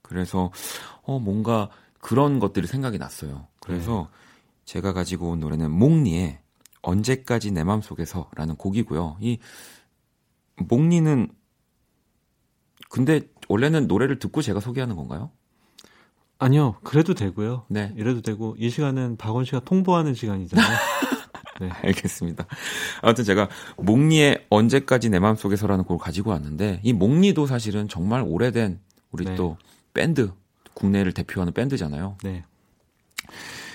그래서 0.00 0.52
어 1.02 1.18
뭔가 1.18 1.68
그런 1.98 2.38
것들이 2.38 2.68
생각이 2.68 2.96
났어요. 2.96 3.48
그래서 3.58 4.08
네. 4.12 4.64
제가 4.66 4.92
가지고 4.92 5.30
온 5.30 5.40
노래는 5.40 5.72
몽니의 5.72 6.38
언제까지 6.82 7.50
내 7.50 7.64
맘속에서라는 7.64 8.54
곡이고요. 8.54 9.16
이 9.20 9.38
몽니는 10.68 11.32
근데 12.90 13.22
원래는 13.48 13.86
노래를 13.86 14.18
듣고 14.18 14.42
제가 14.42 14.60
소개하는 14.60 14.96
건가요? 14.96 15.30
아니요, 16.38 16.76
그래도 16.82 17.14
되고요. 17.14 17.64
네. 17.68 17.92
이래도 17.96 18.20
되고 18.20 18.54
이 18.58 18.68
시간은 18.70 19.16
박원 19.16 19.44
씨가 19.44 19.60
통보하는 19.60 20.14
시간이잖아요. 20.14 20.66
네. 21.60 21.70
알겠습니다. 21.70 22.46
아무튼 23.02 23.24
제가 23.24 23.48
몽니의 23.76 24.46
언제까지 24.50 25.08
내 25.08 25.18
마음속에서라는 25.20 25.84
곡을 25.84 26.02
가지고 26.02 26.30
왔는데 26.30 26.80
이 26.82 26.92
몽니도 26.92 27.46
사실은 27.46 27.88
정말 27.88 28.22
오래된 28.26 28.80
우리 29.12 29.24
네. 29.24 29.34
또 29.36 29.56
밴드 29.92 30.32
국내를 30.74 31.12
대표하는 31.12 31.52
밴드잖아요. 31.52 32.16
네. 32.24 32.44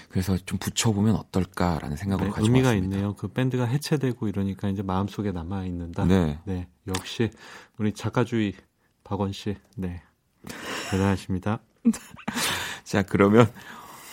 그래서 0.09 0.35
좀 0.37 0.57
붙여보면 0.57 1.15
어떨까라는 1.15 1.95
생각을 1.95 2.25
네, 2.25 2.31
가지고 2.31 2.47
의미가 2.47 2.69
왔습니다. 2.69 2.95
있네요. 2.97 3.15
그 3.15 3.27
밴드가 3.29 3.65
해체되고 3.65 4.27
이러니까 4.27 4.67
이제 4.69 4.81
마음속에 4.81 5.31
남아 5.31 5.65
있는다. 5.65 6.05
네. 6.05 6.39
네. 6.45 6.67
역시 6.87 7.29
우리 7.77 7.93
작가주의 7.93 8.53
박원 9.09 9.33
씨. 9.33 9.55
네. 9.75 10.03
대단하십니다. 10.91 11.59
자, 12.85 13.01
그러면 13.01 13.51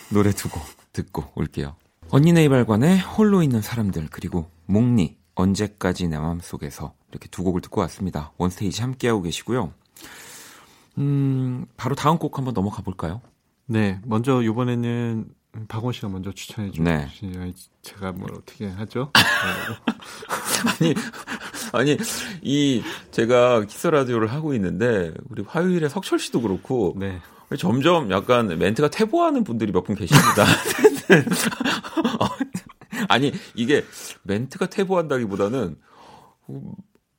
노래 0.09 0.31
두 0.31 0.49
곡 0.49 0.63
듣고 0.91 1.31
올게요. 1.35 1.75
언니네 2.09 2.45
이발관의 2.45 2.99
홀로 3.01 3.43
있는 3.43 3.61
사람들 3.61 4.07
그리고 4.09 4.49
몽니 4.65 5.17
언제까지 5.35 6.07
내 6.07 6.17
마음속에서 6.17 6.95
이렇게 7.11 7.27
두 7.29 7.43
곡을 7.43 7.61
듣고 7.61 7.81
왔습니다. 7.81 8.31
원스테이지 8.37 8.81
함께하고 8.81 9.21
계시고요. 9.21 9.71
음, 10.97 11.67
바로 11.77 11.93
다음 11.93 12.17
곡 12.17 12.39
한번 12.39 12.55
넘어가 12.55 12.81
볼까요? 12.81 13.21
네, 13.67 13.99
먼저 14.03 14.41
이번에는 14.41 15.29
박원 15.67 15.93
씨가 15.93 16.09
먼저 16.09 16.31
추천해 16.31 16.71
주시죠. 16.71 16.83
네. 16.83 17.07
제가 17.83 18.13
뭘 18.13 18.31
어떻게 18.33 18.67
하죠? 18.67 19.11
아니, 20.81 20.95
아니 21.73 21.97
이 22.41 22.81
제가 23.11 23.65
키스 23.65 23.87
라디오를 23.87 24.31
하고 24.31 24.53
있는데 24.53 25.13
우리 25.29 25.43
화요일에 25.45 25.89
석철 25.89 26.19
씨도 26.19 26.41
그렇고 26.41 26.95
네. 26.97 27.19
점점 27.57 28.11
약간 28.11 28.47
멘트가 28.59 28.89
퇴보하는 28.89 29.45
분들이 29.45 29.71
몇 29.71 29.85
분 29.85 29.95
계십니다. 29.95 30.45
아니 33.09 33.31
이게 33.55 33.83
멘트가 34.23 34.67
퇴보한다기보다는 34.67 35.77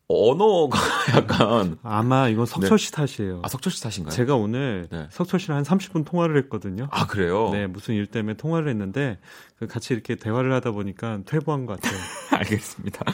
언어가 0.08 0.78
약간 1.14 1.78
아마 1.82 2.28
이건 2.28 2.46
석철 2.46 2.78
씨 2.78 2.90
네. 2.90 2.96
탓이에요. 2.96 3.42
아 3.44 3.48
석철 3.48 3.70
씨 3.70 3.82
탓인가요? 3.82 4.10
제가 4.14 4.36
오늘 4.36 4.88
네. 4.90 5.06
석철 5.10 5.38
씨랑 5.38 5.58
한 5.58 5.64
30분 5.64 6.06
통화를 6.06 6.36
했거든요. 6.44 6.88
아 6.90 7.06
그래요? 7.06 7.50
네 7.52 7.66
무슨 7.66 7.94
일 7.94 8.06
때문에 8.06 8.34
통화를 8.36 8.68
했는데 8.70 9.18
그 9.58 9.66
같이 9.66 9.92
이렇게 9.92 10.14
대화를 10.14 10.50
하다 10.54 10.70
보니까 10.70 11.20
퇴보한 11.26 11.66
것 11.66 11.78
같아요. 11.80 12.00
알겠습니다. 12.38 13.04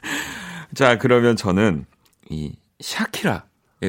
자 0.74 0.98
그러면 0.98 1.36
저는 1.36 1.86
이 2.28 2.54
샤키라의 2.80 3.42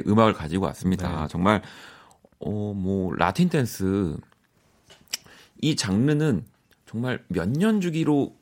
음악을 0.07 0.33
가지고 0.33 0.65
왔습니다. 0.67 1.21
네. 1.23 1.27
정말 1.29 1.61
어 2.39 2.73
뭐 2.73 3.13
라틴 3.15 3.49
댄스 3.49 4.15
이 5.61 5.75
장르는 5.75 6.45
정말 6.85 7.23
몇 7.27 7.49
년 7.49 7.81
주기로 7.81 8.35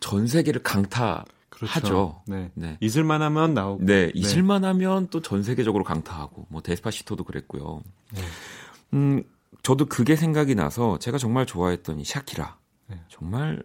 전 0.00 0.26
세계를 0.26 0.62
강타 0.62 1.24
그렇죠. 1.66 1.86
하죠. 1.86 2.22
네. 2.26 2.50
네. 2.54 2.76
잊을만 2.80 3.22
하면 3.22 3.54
나오고. 3.54 3.84
네, 3.84 4.06
네. 4.06 4.12
잊을만 4.14 4.64
하면 4.64 5.08
또 5.08 5.20
전 5.20 5.42
세계적으로 5.42 5.84
강타하고 5.84 6.46
뭐 6.48 6.60
데스파시토도 6.62 7.24
그랬고요. 7.24 7.82
네. 8.12 8.20
음, 8.94 9.22
저도 9.62 9.86
그게 9.86 10.16
생각이 10.16 10.54
나서 10.54 10.98
제가 10.98 11.18
정말 11.18 11.46
좋아했던 11.46 12.00
이 12.00 12.04
샤키라. 12.04 12.58
네. 12.88 13.00
정말 13.08 13.62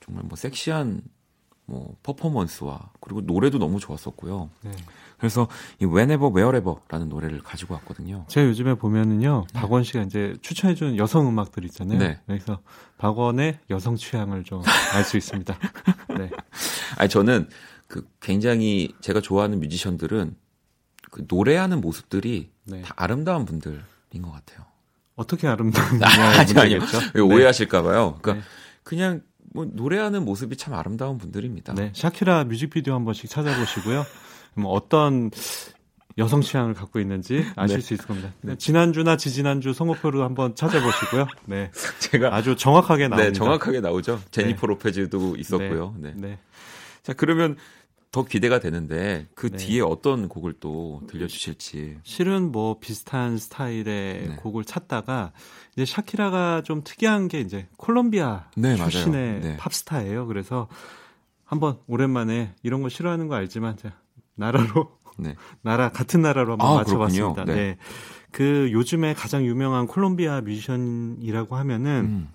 정말 0.00 0.24
뭐 0.24 0.36
섹시한 0.36 1.02
뭐 1.70 1.94
퍼포먼스와 2.02 2.90
그리고 3.00 3.20
노래도 3.20 3.58
너무 3.58 3.78
좋았었고요. 3.78 4.50
네. 4.62 4.72
그래서 5.18 5.46
이 5.80 5.84
Whenever 5.86 6.34
Wherever라는 6.34 7.08
노래를 7.08 7.42
가지고 7.42 7.74
왔거든요. 7.74 8.24
제가 8.26 8.48
요즘에 8.48 8.74
보면은요, 8.74 9.44
네. 9.54 9.60
박원 9.60 9.84
씨가 9.84 10.02
이제 10.02 10.34
추천해주는 10.42 10.96
여성 10.96 11.28
음악들 11.28 11.64
있잖아요. 11.66 11.98
네. 12.00 12.18
그래서 12.26 12.58
박원의 12.98 13.60
여성 13.70 13.94
취향을 13.94 14.42
좀 14.42 14.62
알 14.94 15.04
수 15.04 15.16
있습니다. 15.16 15.56
네. 16.18 16.30
아니 16.98 17.08
저는 17.08 17.48
그 17.86 18.04
굉장히 18.20 18.92
제가 19.00 19.20
좋아하는 19.20 19.60
뮤지션들은 19.60 20.34
그 21.12 21.24
노래하는 21.28 21.80
모습들이 21.80 22.50
네. 22.64 22.82
다 22.82 22.94
아름다운 22.96 23.44
분들인 23.44 23.82
것 24.22 24.32
같아요. 24.32 24.66
어떻게 25.14 25.46
아름다운 25.46 25.86
아니 26.02 26.58
아니요. 26.58 26.80
네. 27.14 27.20
오해하실까봐요. 27.20 28.18
그러니까 28.20 28.34
네. 28.34 28.40
그냥 28.82 29.22
뭐 29.52 29.66
노래하는 29.70 30.24
모습이 30.24 30.56
참 30.56 30.74
아름다운 30.74 31.18
분들입니다. 31.18 31.74
네, 31.74 31.92
샤키라 31.94 32.44
뮤직비디오 32.44 32.94
한 32.94 33.04
번씩 33.04 33.28
찾아보시고요. 33.28 34.04
뭐 34.54 34.72
어떤 34.72 35.30
여성 36.18 36.40
취향을 36.40 36.74
갖고 36.74 37.00
있는지 37.00 37.44
아실 37.56 37.78
네. 37.78 37.82
수 37.82 37.94
있을 37.94 38.06
겁니다. 38.06 38.32
네. 38.42 38.56
지난주나 38.56 39.16
지지난주 39.16 39.72
선거표로 39.72 40.22
한번 40.22 40.54
찾아보시고요. 40.54 41.26
네. 41.46 41.70
제가 41.98 42.34
아주 42.34 42.56
정확하게 42.56 43.04
네, 43.04 43.08
나옵니다. 43.08 43.28
네, 43.28 43.32
정확하게 43.32 43.80
나오죠. 43.80 44.20
제니퍼 44.30 44.60
네. 44.60 44.66
로페즈도 44.66 45.36
있었고요. 45.36 45.94
네. 45.98 46.12
네. 46.16 46.38
자, 47.02 47.12
그러면 47.14 47.56
더 48.12 48.24
기대가 48.24 48.58
되는데 48.58 49.28
그 49.34 49.50
네. 49.50 49.56
뒤에 49.56 49.80
어떤 49.82 50.28
곡을 50.28 50.54
또 50.58 51.00
들려주실지. 51.06 51.98
실은 52.02 52.50
뭐 52.50 52.78
비슷한 52.80 53.38
스타일의 53.38 53.84
네. 53.84 54.36
곡을 54.36 54.64
찾다가 54.64 55.32
이제 55.74 55.84
샤키라가 55.84 56.62
좀 56.62 56.82
특이한 56.82 57.28
게 57.28 57.40
이제 57.40 57.68
콜롬비아 57.76 58.46
네, 58.56 58.74
출신의 58.74 59.40
네. 59.40 59.56
팝스타예요. 59.58 60.26
그래서 60.26 60.66
한번 61.44 61.78
오랜만에 61.86 62.54
이런 62.64 62.82
거 62.82 62.88
싫어하는 62.88 63.28
거 63.28 63.36
알지만 63.36 63.76
나라로 64.34 64.90
네. 65.16 65.36
나라 65.62 65.90
같은 65.90 66.20
나라로 66.20 66.52
한번 66.52 66.68
아, 66.68 66.74
맞춰봤습니다. 66.76 67.44
네. 67.44 67.54
네. 67.54 67.76
그 68.32 68.70
요즘에 68.72 69.14
가장 69.14 69.44
유명한 69.44 69.86
콜롬비아 69.86 70.40
뮤지션이라고 70.40 71.54
하면은 71.56 71.90
음. 72.04 72.28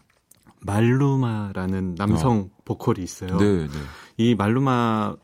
말루마라는 0.62 1.96
남성 1.96 2.38
어. 2.38 2.50
보컬이 2.64 3.04
있어요. 3.04 3.38
네, 3.38 3.68
네. 3.68 3.74
이 4.18 4.36
말루마 4.36 5.16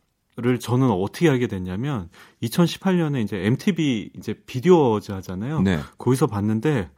를 0.42 0.60
저는 0.60 0.90
어떻게 0.90 1.30
알게 1.30 1.48
됐냐면 1.48 2.10
2018년에 2.44 3.24
이제 3.24 3.38
MTV 3.38 4.12
이제 4.18 4.34
비디오즈 4.34 5.12
하잖아요. 5.12 5.62
네. 5.62 5.80
거기서 5.98 6.28
봤는데 6.28 6.90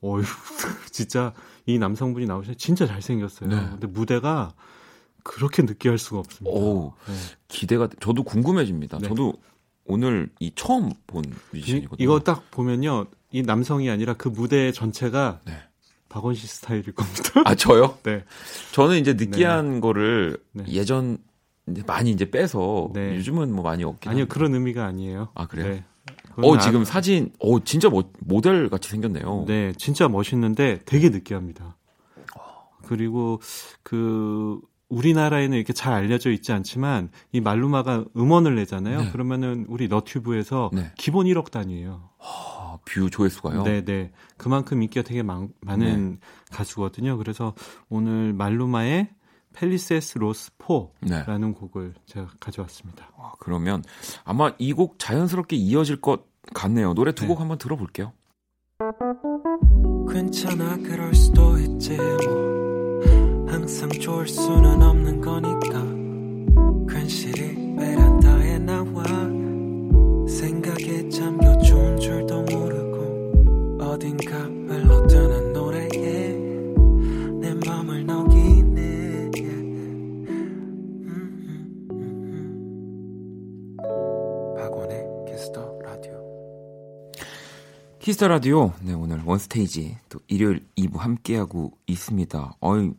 어휴 0.00 0.22
진짜 0.90 1.32
이 1.66 1.78
남성분이 1.78 2.26
나오셔 2.26 2.54
진짜 2.54 2.86
잘생겼어요. 2.86 3.48
네. 3.48 3.56
근데 3.70 3.86
무대가 3.86 4.52
그렇게 5.22 5.62
느끼할 5.62 5.98
수가 5.98 6.20
없습니다. 6.20 6.56
오, 6.56 6.94
네. 7.06 7.14
기대가 7.48 7.88
저도 8.00 8.22
궁금해집니다. 8.24 8.98
네. 8.98 9.08
저도 9.08 9.34
오늘 9.84 10.30
이 10.38 10.52
처음 10.54 10.90
본 11.06 11.24
뮤지션이거든요. 11.52 12.04
이거 12.04 12.20
딱 12.20 12.50
보면요. 12.50 13.06
이 13.32 13.42
남성이 13.42 13.90
아니라 13.90 14.14
그 14.14 14.28
무대 14.28 14.72
전체가 14.72 15.40
네. 15.44 15.52
박원 16.08 16.34
씨 16.34 16.46
스타일일 16.46 16.92
겁니다. 16.92 17.42
아, 17.44 17.54
저요? 17.54 17.98
네. 18.04 18.24
저는 18.72 18.98
이제 18.98 19.14
느끼한 19.14 19.74
네. 19.74 19.80
거를 19.80 20.38
네. 20.52 20.64
예전 20.68 21.18
이제 21.68 21.82
많이 21.86 22.10
이제 22.10 22.30
빼서 22.30 22.90
네. 22.94 23.16
요즘은 23.16 23.52
뭐 23.52 23.62
많이 23.64 23.84
없긴 23.84 24.10
아니요, 24.10 24.22
합니다. 24.22 24.34
그런 24.34 24.54
의미가 24.54 24.84
아니에요. 24.84 25.28
아, 25.34 25.46
그래요? 25.46 25.74
네. 25.74 25.84
어, 26.36 26.58
지금 26.58 26.82
아... 26.82 26.84
사진, 26.84 27.32
어, 27.38 27.62
진짜 27.62 27.88
모, 27.88 28.04
모델 28.20 28.68
같이 28.68 28.88
생겼네요. 28.90 29.44
네, 29.46 29.72
진짜 29.76 30.08
멋있는데 30.08 30.80
되게 30.86 31.10
느끼합니다. 31.10 31.76
그리고 32.86 33.40
그 33.82 34.60
우리나라에는 34.88 35.56
이렇게 35.56 35.72
잘 35.72 35.92
알려져 35.92 36.30
있지 36.30 36.52
않지만 36.52 37.10
이 37.32 37.40
말루마가 37.40 38.04
음원을 38.16 38.56
내잖아요. 38.56 39.02
네. 39.02 39.10
그러면은 39.12 39.64
우리 39.68 39.86
너튜브에서 39.86 40.70
네. 40.72 40.90
기본 40.98 41.26
1억 41.26 41.52
단위예요. 41.52 42.10
하, 42.18 42.78
view 42.84 43.08
조회수가요? 43.08 43.62
네, 43.62 43.84
네. 43.84 44.10
그만큼 44.36 44.82
인기가 44.82 45.06
되게 45.06 45.22
많, 45.22 45.50
은 45.68 46.10
네. 46.10 46.18
가수거든요. 46.50 47.16
그래서 47.18 47.54
오늘 47.88 48.32
말루마의 48.32 49.10
Felices 49.54 50.18
los 50.18 50.50
4라는 50.58 51.40
네. 51.48 51.52
곡을 51.52 51.94
제가 52.06 52.28
가져왔습니다. 52.40 53.08
와, 53.18 53.32
그러면 53.38 53.82
아마 54.24 54.52
이 54.58 54.72
곡 54.72 54.98
자연스럽게 54.98 55.56
이어질 55.56 56.00
것 56.00 56.26
같네요. 56.54 56.94
노래 56.94 57.12
두곡 57.12 57.36
네. 57.36 57.40
한번 57.40 57.58
들어볼게요. 57.58 58.12
괜찮아 60.10 60.76
그럴 60.78 61.14
수도 61.14 61.58
있지 61.58 61.96
뭐. 61.96 63.00
항상 63.48 63.88
좋을 63.90 64.26
수는 64.26 64.82
없는 64.82 65.20
거니까 65.20 66.94
괜시리 66.94 67.76
베란다에 67.76 68.58
나와 68.58 69.02
생각에 70.28 71.08
잠겨 71.08 71.56
박원의 84.70 85.04
키스 85.28 85.59
더 85.59 85.78
라디오 85.82 87.12
키스 87.98 88.17
더 88.17 88.28
라디오 88.28 88.72
네 88.82 88.92
오늘 88.94 89.20
원스테이지 89.24 89.96
또 90.08 90.20
일요일 90.28 90.64
2부 90.78 90.96
함께하고 90.98 91.72
있습니다. 91.88 92.54
어이 92.60 92.92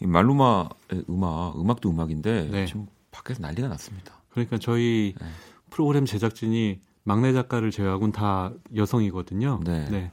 말루마의 0.00 0.68
음악 1.10 1.60
음악도 1.60 1.90
음악인데 1.90 2.48
네. 2.50 2.66
지금 2.66 2.86
밖에서 3.10 3.42
난리가 3.42 3.66
났습니다. 3.68 4.22
그러니까 4.30 4.58
저희 4.58 5.14
네. 5.20 5.26
프로그램 5.70 6.06
제작진이 6.06 6.78
막내 7.02 7.32
작가를 7.32 7.70
제외하고는 7.72 8.12
다 8.12 8.52
여성이거든요. 8.76 9.60
네. 9.64 9.88
네. 9.90 10.12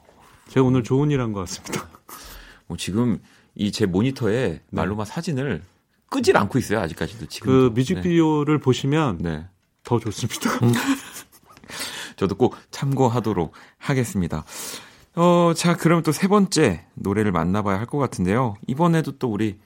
제가 0.49 0.65
오늘 0.65 0.83
좋은 0.83 1.11
일 1.11 1.19
한 1.21 1.33
것 1.33 1.41
같습니다. 1.41 1.87
뭐 2.67 2.77
지금 2.77 3.19
이 3.53 3.71
제 3.71 3.85
모니터에 3.85 4.49
네. 4.53 4.61
말루마 4.71 5.05
사진을 5.05 5.61
끄질 6.09 6.35
않고 6.35 6.57
있어요 6.57 6.79
아직까지도 6.79 7.27
지금. 7.27 7.45
그 7.47 7.71
뮤직비디오를 7.75 8.57
보시면 8.59 9.19
네. 9.19 9.45
더 9.85 9.99
좋습니다. 9.99 10.49
저도 12.17 12.35
꼭 12.35 12.55
참고하도록 12.71 13.53
하겠습니다. 13.77 14.43
어, 15.15 15.53
자, 15.55 15.75
그럼 15.77 16.01
또 16.03 16.11
세 16.11 16.27
번째 16.27 16.85
노래를 16.95 17.31
만나봐야 17.31 17.79
할 17.79 17.85
것 17.85 17.97
같은데요. 17.97 18.55
이번에도 18.67 19.17
또 19.17 19.29
우리 19.31 19.59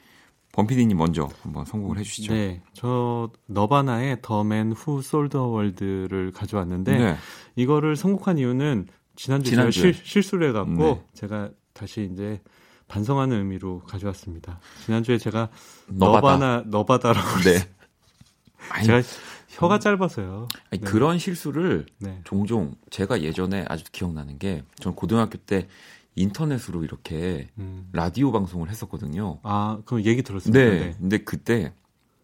범피디님 0.52 0.98
먼저 0.98 1.30
한번 1.44 1.66
성공을 1.66 1.98
해주시죠. 2.00 2.34
네, 2.34 2.62
저 2.74 3.30
너바나의 3.48 4.18
더맨후 4.22 5.02
솔더 5.02 5.48
월드를 5.48 6.32
가져왔는데 6.32 6.98
네. 6.98 7.18
이거를 7.56 7.96
선곡한 7.96 8.38
이유는 8.40 8.88
지난주에, 9.16 9.52
지난주에. 9.52 9.92
제가 9.94 10.04
실, 10.04 10.24
수를 10.24 10.50
해갖고 10.50 10.76
네. 10.78 11.04
제가 11.14 11.50
다시 11.74 12.10
이제 12.12 12.42
반성하는 12.88 13.38
의미로 13.38 13.80
가져왔습니다. 13.88 14.60
지난주에 14.86 15.18
제가 15.18 15.50
너바다. 15.88 16.22
너바나 16.38 16.64
너바다라고 16.68 17.40
네. 17.44 17.60
제가 18.86 19.02
혀가 19.60 19.76
음. 19.76 19.80
짧아서요. 19.80 20.48
아니, 20.72 20.82
네. 20.82 20.90
그런 20.90 21.20
실수를 21.20 21.86
네. 22.00 22.22
종종 22.24 22.76
제가 22.90 23.22
예전에 23.22 23.66
아주 23.68 23.84
기억나는 23.92 24.40
게 24.40 24.64
저는 24.80 24.96
고등학교 24.96 25.38
때 25.38 25.68
인터넷으로 26.16 26.84
이렇게 26.84 27.50
음. 27.58 27.90
라디오 27.94 28.32
방송을 28.32 28.70
했었거든요. 28.70 29.40
아, 29.44 29.80
그럼 29.86 30.04
얘기 30.06 30.22
들었습니다. 30.24 30.60
네. 30.60 30.80
네. 30.80 30.96
근데 30.98 31.18
그때 31.20 31.74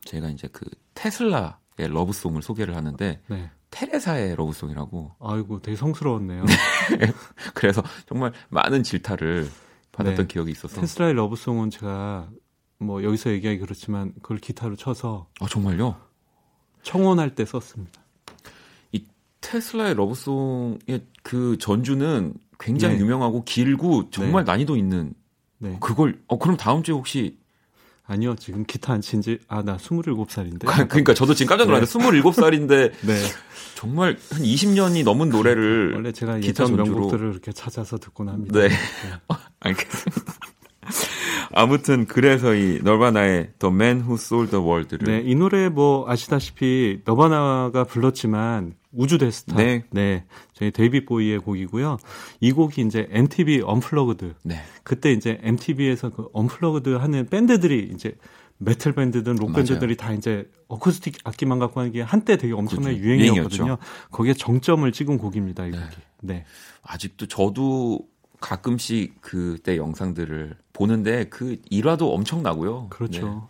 제가 0.05 0.29
이제 0.29 0.47
그 0.51 0.65
테슬라의 0.93 1.57
Love 1.77 2.01
Song을 2.01 2.41
소개를 2.41 2.75
하는데 2.75 3.21
네. 3.27 3.51
테레사의 3.71 4.35
Love 4.37 4.60
Song이라고. 4.60 5.15
아이고, 5.19 5.61
되게 5.61 5.75
성스러웠네요. 5.75 6.45
그래서 7.53 7.83
정말 8.07 8.31
많은 8.49 8.83
질타를 8.83 9.49
받았던 9.91 10.27
네. 10.27 10.33
기억이 10.33 10.51
있어서. 10.51 10.79
테슬라의 10.79 11.13
러브송은 11.15 11.71
제가 11.71 12.29
뭐 12.79 13.03
여기서 13.03 13.31
얘기하기 13.31 13.59
그렇지만 13.59 14.13
그걸 14.21 14.37
기타로 14.37 14.75
쳐서. 14.77 15.27
아 15.41 15.47
정말요? 15.47 16.04
청혼할 16.85 17.35
때 17.35 17.43
썼습니다. 17.43 17.99
이 18.93 19.03
테슬라의 19.41 19.95
러브송의 19.95 21.01
그 21.23 21.57
전주는 21.59 22.33
굉장히 22.59 22.95
네. 22.95 23.01
유명하고 23.01 23.43
길고 23.43 24.09
정말 24.11 24.45
네. 24.45 24.51
난이도 24.51 24.77
있는 24.77 25.13
네. 25.57 25.75
그걸 25.81 26.21
어 26.27 26.37
그럼 26.39 26.55
다음 26.55 26.83
주에 26.83 26.93
혹시 26.93 27.37
아니요 28.07 28.35
지금 28.35 28.63
기타 28.65 28.93
안 28.93 29.01
친지 29.01 29.39
아 29.47 29.63
나 29.63 29.77
27살인데 29.77 30.59
그러니까 30.87 31.13
저도 31.15 31.33
지금 31.33 31.49
깜짝 31.49 31.65
놀랐는데 31.65 31.91
네. 31.91 32.21
27살인데 32.21 32.91
네. 33.07 33.21
정말 33.73 34.17
한 34.31 34.41
20년이 34.43 35.03
넘은 35.03 35.29
노래를 35.29 35.93
원래 35.95 36.11
제가 36.11 36.37
기타. 36.37 36.67
명곡들을 36.67 37.31
이렇게 37.31 37.51
찾아서 37.51 37.97
듣곤 37.97 38.29
합니다. 38.29 38.59
네, 38.59 38.69
네. 38.69 38.75
알겠습니다. 39.59 40.33
아무튼 41.53 42.05
그래서 42.05 42.53
이 42.55 42.79
너바나의 42.83 43.51
The 43.59 43.73
Man 43.73 43.97
Who 44.01 44.15
Sold 44.15 44.51
the 44.51 44.63
World를 44.65 45.05
네, 45.05 45.21
이 45.29 45.35
노래 45.35 45.69
뭐 45.69 46.09
아시다시피 46.09 47.01
너바나가 47.05 47.83
불렀지만 47.83 48.75
우주 48.91 49.17
대스타 49.17 49.57
네. 49.57 49.83
네. 49.91 50.25
저희 50.53 50.71
데이빗 50.71 51.05
보위의 51.05 51.39
곡이고요. 51.39 51.97
이 52.39 52.51
곡이 52.51 52.81
이제 52.81 53.07
MTV 53.11 53.61
Unplugged. 53.61 54.35
네. 54.43 54.61
그때 54.83 55.11
이제 55.11 55.39
MTV에서 55.43 56.09
그 56.09 56.29
unplugged 56.33 56.89
하는 56.95 57.25
밴드들이 57.27 57.91
이제 57.93 58.15
메탈 58.57 58.93
밴드든 58.93 59.35
록 59.35 59.53
밴드들이 59.53 59.97
다 59.97 60.13
이제 60.13 60.49
어쿠스틱 60.69 61.17
악기만 61.25 61.59
갖고 61.59 61.81
하는 61.81 61.91
게 61.91 62.01
한때 62.01 62.37
되게 62.37 62.53
엄청난 62.53 62.93
그렇죠. 62.93 63.05
유행이었거든요. 63.05 63.63
유행이었죠. 63.63 63.77
거기에 64.11 64.33
정점을 64.33 64.89
찍은 64.91 65.17
곡입니다, 65.17 65.65
이 65.65 65.71
네. 65.71 65.77
곡이. 65.77 65.95
네. 66.21 66.45
아직도 66.81 67.27
저도 67.27 67.99
가끔씩 68.39 69.21
그때 69.21 69.75
영상들을 69.77 70.55
보는데 70.75 71.25
그 71.29 71.57
일화도 71.69 72.13
엄청나고요. 72.13 72.89
그렇죠. 72.89 73.27
네. 73.27 73.41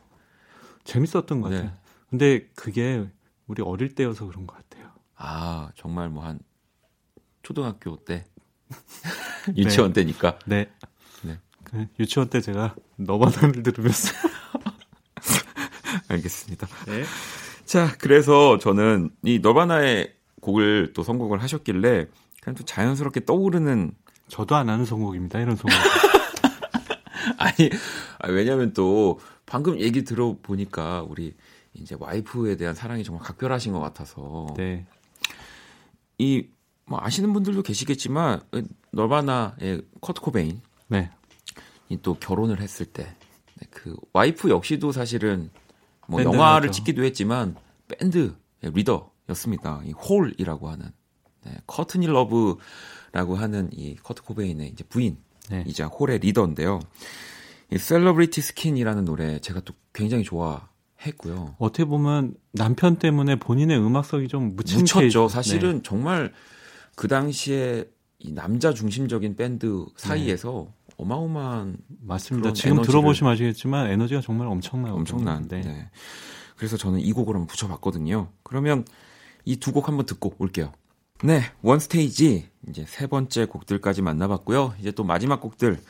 재밌었던 0.86 1.42
것 1.42 1.50
같아요. 1.50 1.64
네. 1.64 1.74
근데 2.10 2.48
그게 2.56 3.10
우리 3.48 3.64
어릴 3.64 3.96
때여서 3.96 4.28
그런 4.28 4.46
것 4.48 4.56
같아요. 4.56 4.92
아 5.16 5.70
정말 5.76 6.10
뭐 6.10 6.24
한 6.24 6.40
초등학교 7.42 7.98
때 7.98 8.26
유치원 9.58 9.94
네. 9.94 10.02
때니까. 10.02 10.40
네. 10.46 10.70
네. 11.24 11.40
그 11.64 11.88
유치원 12.00 12.30
때 12.30 12.42
제가 12.42 12.76
너바나를 12.98 13.64
들으면서 13.64 14.14
알겠습니다. 16.08 16.68
네. 16.86 17.04
자 17.66 17.96
그래서 17.98 18.60
저는 18.60 19.10
이 19.24 19.40
너바나의 19.40 20.14
곡을 20.42 20.94
또 20.94 21.02
선곡을 21.02 21.42
하셨길래 21.42 22.06
그냥 22.42 22.56
또 22.56 22.64
자연스럽게 22.64 23.26
떠오르는 23.26 23.94
저도 24.28 24.56
안 24.56 24.70
하는 24.70 24.86
선곡입니다. 24.86 25.40
이런 25.40 25.56
선곡. 25.56 25.72
아니, 27.38 27.70
아니 28.20 28.34
왜냐면 28.34 28.74
또 28.74 29.20
방금 29.46 29.80
얘기 29.80 30.04
들어보니까 30.04 31.04
우리 31.04 31.34
이제 31.74 31.96
와이프에 32.00 32.56
대한 32.56 32.74
사랑이 32.74 33.04
정말 33.04 33.24
각별하신 33.24 33.74
것 33.74 33.80
같아서. 33.80 34.48
네. 34.58 34.86
이, 36.18 36.48
뭐 36.86 37.00
아시는 37.02 37.34
분들도 37.34 37.64
계시겠지만, 37.64 38.42
너바나의 38.92 39.82
커트 40.02 40.22
코베인. 40.22 40.62
네. 40.88 41.12
이또 41.90 42.16
결혼을 42.16 42.62
했을 42.62 42.86
때. 42.86 43.04
네, 43.04 43.68
그 43.70 43.96
와이프 44.14 44.50
역시도 44.50 44.92
사실은 44.92 45.50
뭐 46.08 46.24
영화를 46.24 46.70
하죠. 46.70 46.72
찍기도 46.72 47.04
했지만 47.04 47.56
밴드 47.88 48.36
리더였습니다. 48.62 49.82
이 49.86 49.92
홀이라고 49.92 50.70
하는. 50.70 50.92
네, 51.44 51.54
커트니 51.68 52.08
러브 52.08 52.58
라고 53.12 53.36
하는 53.36 53.70
이 53.72 53.96
커트 53.96 54.24
코베인의 54.24 54.70
이제 54.70 54.84
부인 54.84 55.18
네. 55.50 55.64
이자 55.68 55.88
홀의 55.88 56.20
리더인데요. 56.20 56.80
이 57.72 57.78
Celebrity 57.78 58.42
Skin이라는 58.42 59.06
노래 59.06 59.40
제가 59.40 59.62
또 59.62 59.74
굉장히 59.94 60.24
좋아했고요. 60.24 61.56
어떻게 61.58 61.86
보면 61.86 62.36
남편 62.52 62.98
때문에 62.98 63.38
본인의 63.38 63.78
음악성이 63.80 64.28
좀 64.28 64.56
묻혔죠. 64.56 65.28
사실은 65.28 65.78
네. 65.78 65.82
정말 65.84 66.32
그 66.96 67.08
당시에 67.08 67.86
이 68.20 68.32
남자 68.32 68.74
중심적인 68.74 69.36
밴드 69.36 69.86
사이에서 69.98 70.68
네. 70.68 70.94
어마어마한 70.98 71.78
맞습니다. 72.02 72.54
지금 72.54 72.82
들어보시면 72.82 73.34
아시겠지만 73.34 73.90
에너지가 73.92 74.22
정말 74.22 74.48
엄청나요. 74.48 74.94
엄청난. 74.94 75.48
네. 75.48 75.62
네. 75.62 75.90
그래서 76.56 76.78
저는 76.78 77.00
이 77.02 77.12
곡을 77.12 77.36
한번 77.36 77.48
붙여봤거든요. 77.48 78.30
그러면 78.44 78.86
이 79.44 79.58
두 79.58 79.74
곡 79.74 79.90
한번 79.90 80.06
듣고 80.06 80.34
올게요. 80.40 80.72
네, 81.26 81.42
원 81.64 81.80
스테이지 81.80 82.48
이제 82.70 82.86
세 82.88 83.08
번째 83.08 83.46
곡들까지 83.46 84.04
만나봤고요. 84.04 84.76
이제 84.80 84.92
또 84.92 85.04
마지막 85.04 85.42
곡들. 85.42 85.82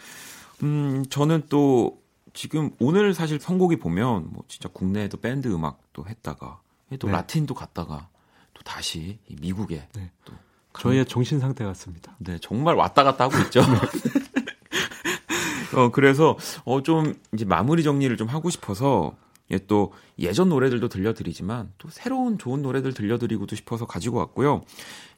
음, 0.63 1.03
저는 1.09 1.43
또 1.49 2.01
지금 2.33 2.71
오늘 2.79 3.13
사실 3.13 3.37
선곡이 3.37 3.79
보면 3.79 4.29
뭐 4.31 4.45
진짜 4.47 4.69
국내에도 4.69 5.17
밴드 5.17 5.49
음악도 5.49 6.05
했다가 6.07 6.61
또 6.99 7.07
네. 7.07 7.13
라틴도 7.13 7.53
갔다가 7.53 8.07
또 8.53 8.61
다시 8.63 9.19
미국에 9.27 9.89
네. 9.93 10.09
또 10.23 10.31
저희의 10.79 11.05
정신 11.05 11.41
상태 11.41 11.65
같습니다. 11.65 12.15
네, 12.19 12.39
정말 12.39 12.75
왔다 12.75 13.03
갔다 13.03 13.25
하고 13.25 13.37
있죠. 13.39 13.59
어, 15.75 15.91
그래서 15.91 16.37
어, 16.63 16.81
좀 16.81 17.13
이제 17.33 17.43
마무리 17.43 17.83
정리를 17.83 18.15
좀 18.15 18.29
하고 18.29 18.49
싶어서 18.49 19.17
예, 19.51 19.59
또 19.67 19.93
예전 20.19 20.49
노래들도 20.49 20.89
들려드리지만 20.89 21.73
또 21.77 21.89
새로운 21.89 22.37
좋은 22.37 22.61
노래들 22.61 22.93
들려드리고도 22.93 23.55
싶어서 23.55 23.85
가지고 23.85 24.17
왔고요. 24.17 24.61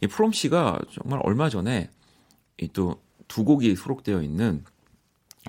이 0.01 0.07
프롬 0.07 0.31
씨가 0.31 0.79
정말 0.91 1.19
얼마 1.23 1.49
전에 1.49 1.89
또 2.73 2.99
두 3.27 3.43
곡이 3.43 3.75
수록되어 3.75 4.21
있는 4.21 4.63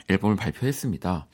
앨범을 0.08 0.36
발표했습니다. 0.36 1.26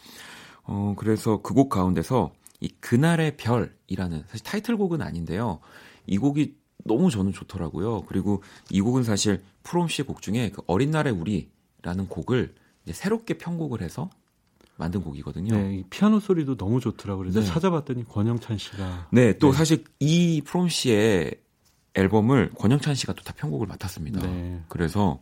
어, 0.65 0.95
그래서 0.97 1.43
그 1.43 1.55
곡 1.55 1.69
가운데서 1.69 2.33
이 2.61 2.69
그날의 2.81 3.37
별이라는 3.37 4.25
사실 4.29 4.45
타이틀곡은 4.45 5.03
아닌데요. 5.03 5.61
이 6.07 6.19
곡이 6.19 6.57
너무 6.85 7.11
저는 7.11 7.33
좋더라고요. 7.33 8.03
그리고 8.03 8.43
이 8.71 8.81
곡은 8.81 9.05
사실 9.05 9.43
프롬 9.63 9.89
씨의 9.89 10.07
곡 10.07 10.23
중에 10.23 10.51
그 10.51 10.63
어린 10.67 10.91
날의 10.91 11.13
우리라는 11.13 12.09
곡을 12.09 12.55
새롭게 12.91 13.39
편곡을 13.39 13.81
해서 13.83 14.11
만든 14.77 15.03
곡이거든요. 15.03 15.55
네, 15.57 15.85
피아노 15.91 16.19
소리도 16.21 16.57
너무 16.57 16.81
좋더라고요. 16.81 17.25
그래서 17.25 17.41
네. 17.41 17.47
찾아봤더니 17.47 18.05
권영찬 18.09 18.59
씨가 18.59 19.09
네, 19.13 19.39
또 19.39 19.51
네. 19.53 19.57
사실 19.59 19.85
이 20.01 20.43
프롬 20.45 20.69
씨의 20.69 21.35
앨범을 21.95 22.51
권영찬 22.59 22.95
씨가 22.97 23.13
또 23.13 23.23
다 23.23 23.33
편곡을 23.35 23.67
맡았습니다. 23.69 24.21
네. 24.21 24.61
그래서 24.69 25.21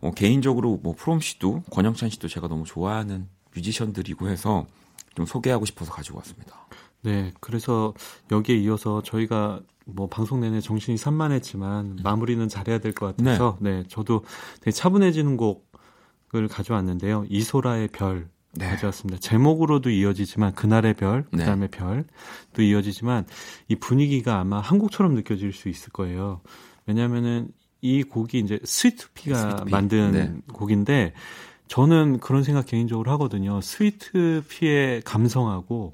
어, 0.00 0.10
개인적으로 0.10 0.80
뭐 0.82 0.94
프롬 0.96 1.20
씨도 1.20 1.62
권영찬 1.70 2.10
씨도 2.10 2.26
제가 2.28 2.48
너무 2.48 2.64
좋아하는 2.64 3.28
뮤지션들이고 3.54 4.28
해서 4.28 4.66
좀 5.14 5.24
소개하고 5.26 5.64
싶어서 5.66 5.92
가지고 5.92 6.18
왔습니다. 6.18 6.66
네, 7.02 7.32
그래서 7.40 7.94
여기에 8.30 8.56
이어서 8.58 9.02
저희가 9.02 9.60
뭐 9.86 10.08
방송 10.08 10.40
내내 10.40 10.60
정신이 10.60 10.96
산만했지만 10.98 12.00
마무리는 12.02 12.48
잘해야 12.48 12.78
될 12.78 12.92
것 12.92 13.16
같아서 13.16 13.56
네. 13.60 13.78
네, 13.78 13.84
저도 13.88 14.24
되게 14.60 14.70
차분해지는 14.72 15.36
곡을 15.36 16.48
가져왔는데요. 16.48 17.24
이소라의 17.28 17.88
별 17.88 18.28
네. 18.54 18.68
가져왔습니다. 18.68 19.20
제목으로도 19.20 19.90
이어지지만 19.90 20.52
그날의 20.54 20.94
별, 20.94 21.24
네. 21.32 21.38
그다음에 21.38 21.68
네. 21.68 21.78
별도 21.78 22.62
이어지지만 22.62 23.24
이 23.68 23.76
분위기가 23.76 24.40
아마 24.40 24.60
한국처럼 24.60 25.14
느껴질 25.14 25.52
수 25.52 25.68
있을 25.68 25.90
거예요. 25.92 26.40
왜냐하면은 26.86 27.48
이 27.80 28.02
곡이 28.02 28.38
이제 28.40 28.58
스위트피가 28.64 29.36
스위트피. 29.38 29.70
만든 29.70 30.12
네. 30.12 30.34
곡인데 30.52 31.12
저는 31.68 32.18
그런 32.18 32.42
생각 32.42 32.66
개인적으로 32.66 33.10
하거든요. 33.12 33.60
스위트피의 33.60 35.02
감성하고 35.02 35.92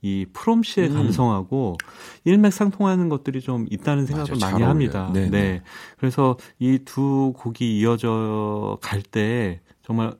이 0.00 0.26
프롬 0.32 0.62
씨의 0.62 0.88
음. 0.88 0.94
감성하고 0.94 1.76
일맥상통하는 2.24 3.08
것들이 3.08 3.40
좀 3.40 3.66
있다는 3.68 4.06
생각을 4.06 4.36
맞아요. 4.40 4.52
많이 4.52 4.64
합니다. 4.64 5.10
네, 5.12 5.22
네. 5.22 5.30
네. 5.30 5.62
그래서 5.98 6.36
이 6.58 6.78
두 6.84 7.34
곡이 7.36 7.78
이어져 7.78 8.78
갈 8.80 9.02
때 9.02 9.60
정말 9.82 10.14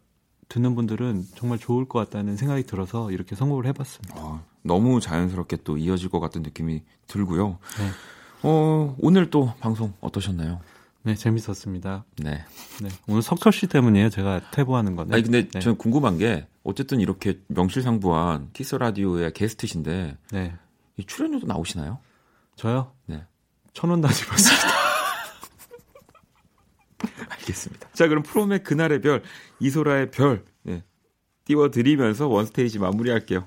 듣는 0.48 0.74
분들은 0.74 1.26
정말 1.34 1.58
좋을 1.58 1.86
것 1.86 1.98
같다는 1.98 2.36
생각이 2.36 2.64
들어서 2.64 3.10
이렇게 3.10 3.36
선곡을 3.36 3.66
해봤습니다. 3.66 4.14
어, 4.16 4.42
너무 4.62 5.00
자연스럽게 5.00 5.58
또 5.64 5.76
이어질 5.76 6.08
것 6.08 6.20
같은 6.20 6.42
느낌이 6.42 6.82
들고요. 7.06 7.58
네. 7.78 7.90
어, 8.42 8.96
오늘 8.98 9.30
또 9.30 9.52
방송 9.60 9.92
어떠셨나요? 10.00 10.60
네, 11.02 11.14
재밌었습니다. 11.14 12.04
네. 12.18 12.44
네. 12.82 12.88
오늘 13.06 13.22
석철 13.22 13.52
씨 13.52 13.66
때문이에요. 13.66 14.10
제가 14.10 14.50
퇴보하는 14.50 14.96
건데. 14.96 15.14
아니, 15.14 15.22
근데 15.22 15.48
네. 15.48 15.60
저는 15.60 15.78
궁금한 15.78 16.18
게, 16.18 16.46
어쨌든 16.64 17.00
이렇게 17.00 17.40
명실상부한 17.48 18.50
키스 18.52 18.74
라디오의 18.74 19.32
게스트신데, 19.32 20.16
네. 20.32 20.54
이 20.96 21.04
출연료도 21.04 21.46
나오시나요? 21.46 21.98
저요? 22.56 22.92
네. 23.06 23.24
천원 23.72 24.00
다시 24.00 24.26
받습니다. 24.26 24.68
알겠습니다. 27.48 27.88
자, 27.92 28.08
그럼 28.08 28.22
프롬의 28.22 28.62
그날의 28.62 29.00
별, 29.00 29.22
이소라의 29.60 30.10
별, 30.10 30.44
네. 30.62 30.84
띄워드리면서 31.44 32.28
원스테이지 32.28 32.78
마무리할게요. 32.78 33.46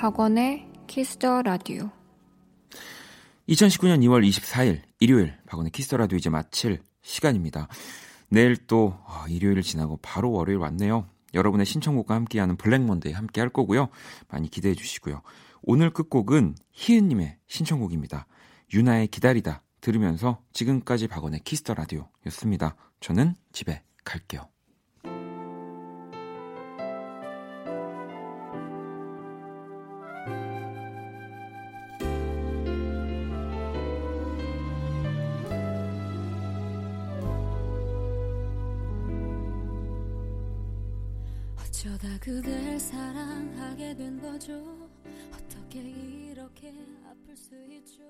박원의 0.00 0.66
Kiss 0.86 1.18
the 1.18 1.42
Radio 1.42 1.90
2019년 3.50 4.00
2월 4.04 4.26
24일 4.26 4.80
일요일 4.98 5.36
박원의 5.46 5.72
Kiss 5.72 5.87
the 5.87 5.98
Radio 5.98 6.16
이제 6.16 6.30
마칠 6.30 6.80
시간입니다. 7.02 7.68
내일 8.30 8.56
또 8.66 8.96
어, 9.04 9.26
일요일을 9.28 9.62
지나고 9.62 9.98
바로 9.98 10.32
월요일 10.32 10.56
왔네요. 10.56 11.06
여러분의 11.34 11.66
신청곡과 11.66 12.14
함께하는 12.14 12.56
Black 12.56 12.82
Monday 12.82 13.12
함께 13.12 13.42
할 13.42 13.50
거고요. 13.50 13.90
많이 14.28 14.48
기대해 14.48 14.74
주시고요. 14.74 15.20
오늘 15.60 15.90
끝곡은 15.90 16.54
희은님의 16.72 17.36
신청곡입니다. 17.46 18.26
윤하의 18.72 19.08
기다리다 19.08 19.62
들으면서 19.82 20.40
지금까지 20.54 21.08
박원의 21.08 21.40
Kiss 21.40 21.59
the 21.59 21.74
Radio였습니다. 21.74 22.74
저는 23.00 23.34
집에 23.52 23.82
갈게요. 24.04 24.48
된 44.00 44.18
거죠. 44.18 44.88
어떻게 45.30 45.80
이렇게 45.80 46.72
아플 47.04 47.36
수 47.36 47.54
있죠 47.70 48.02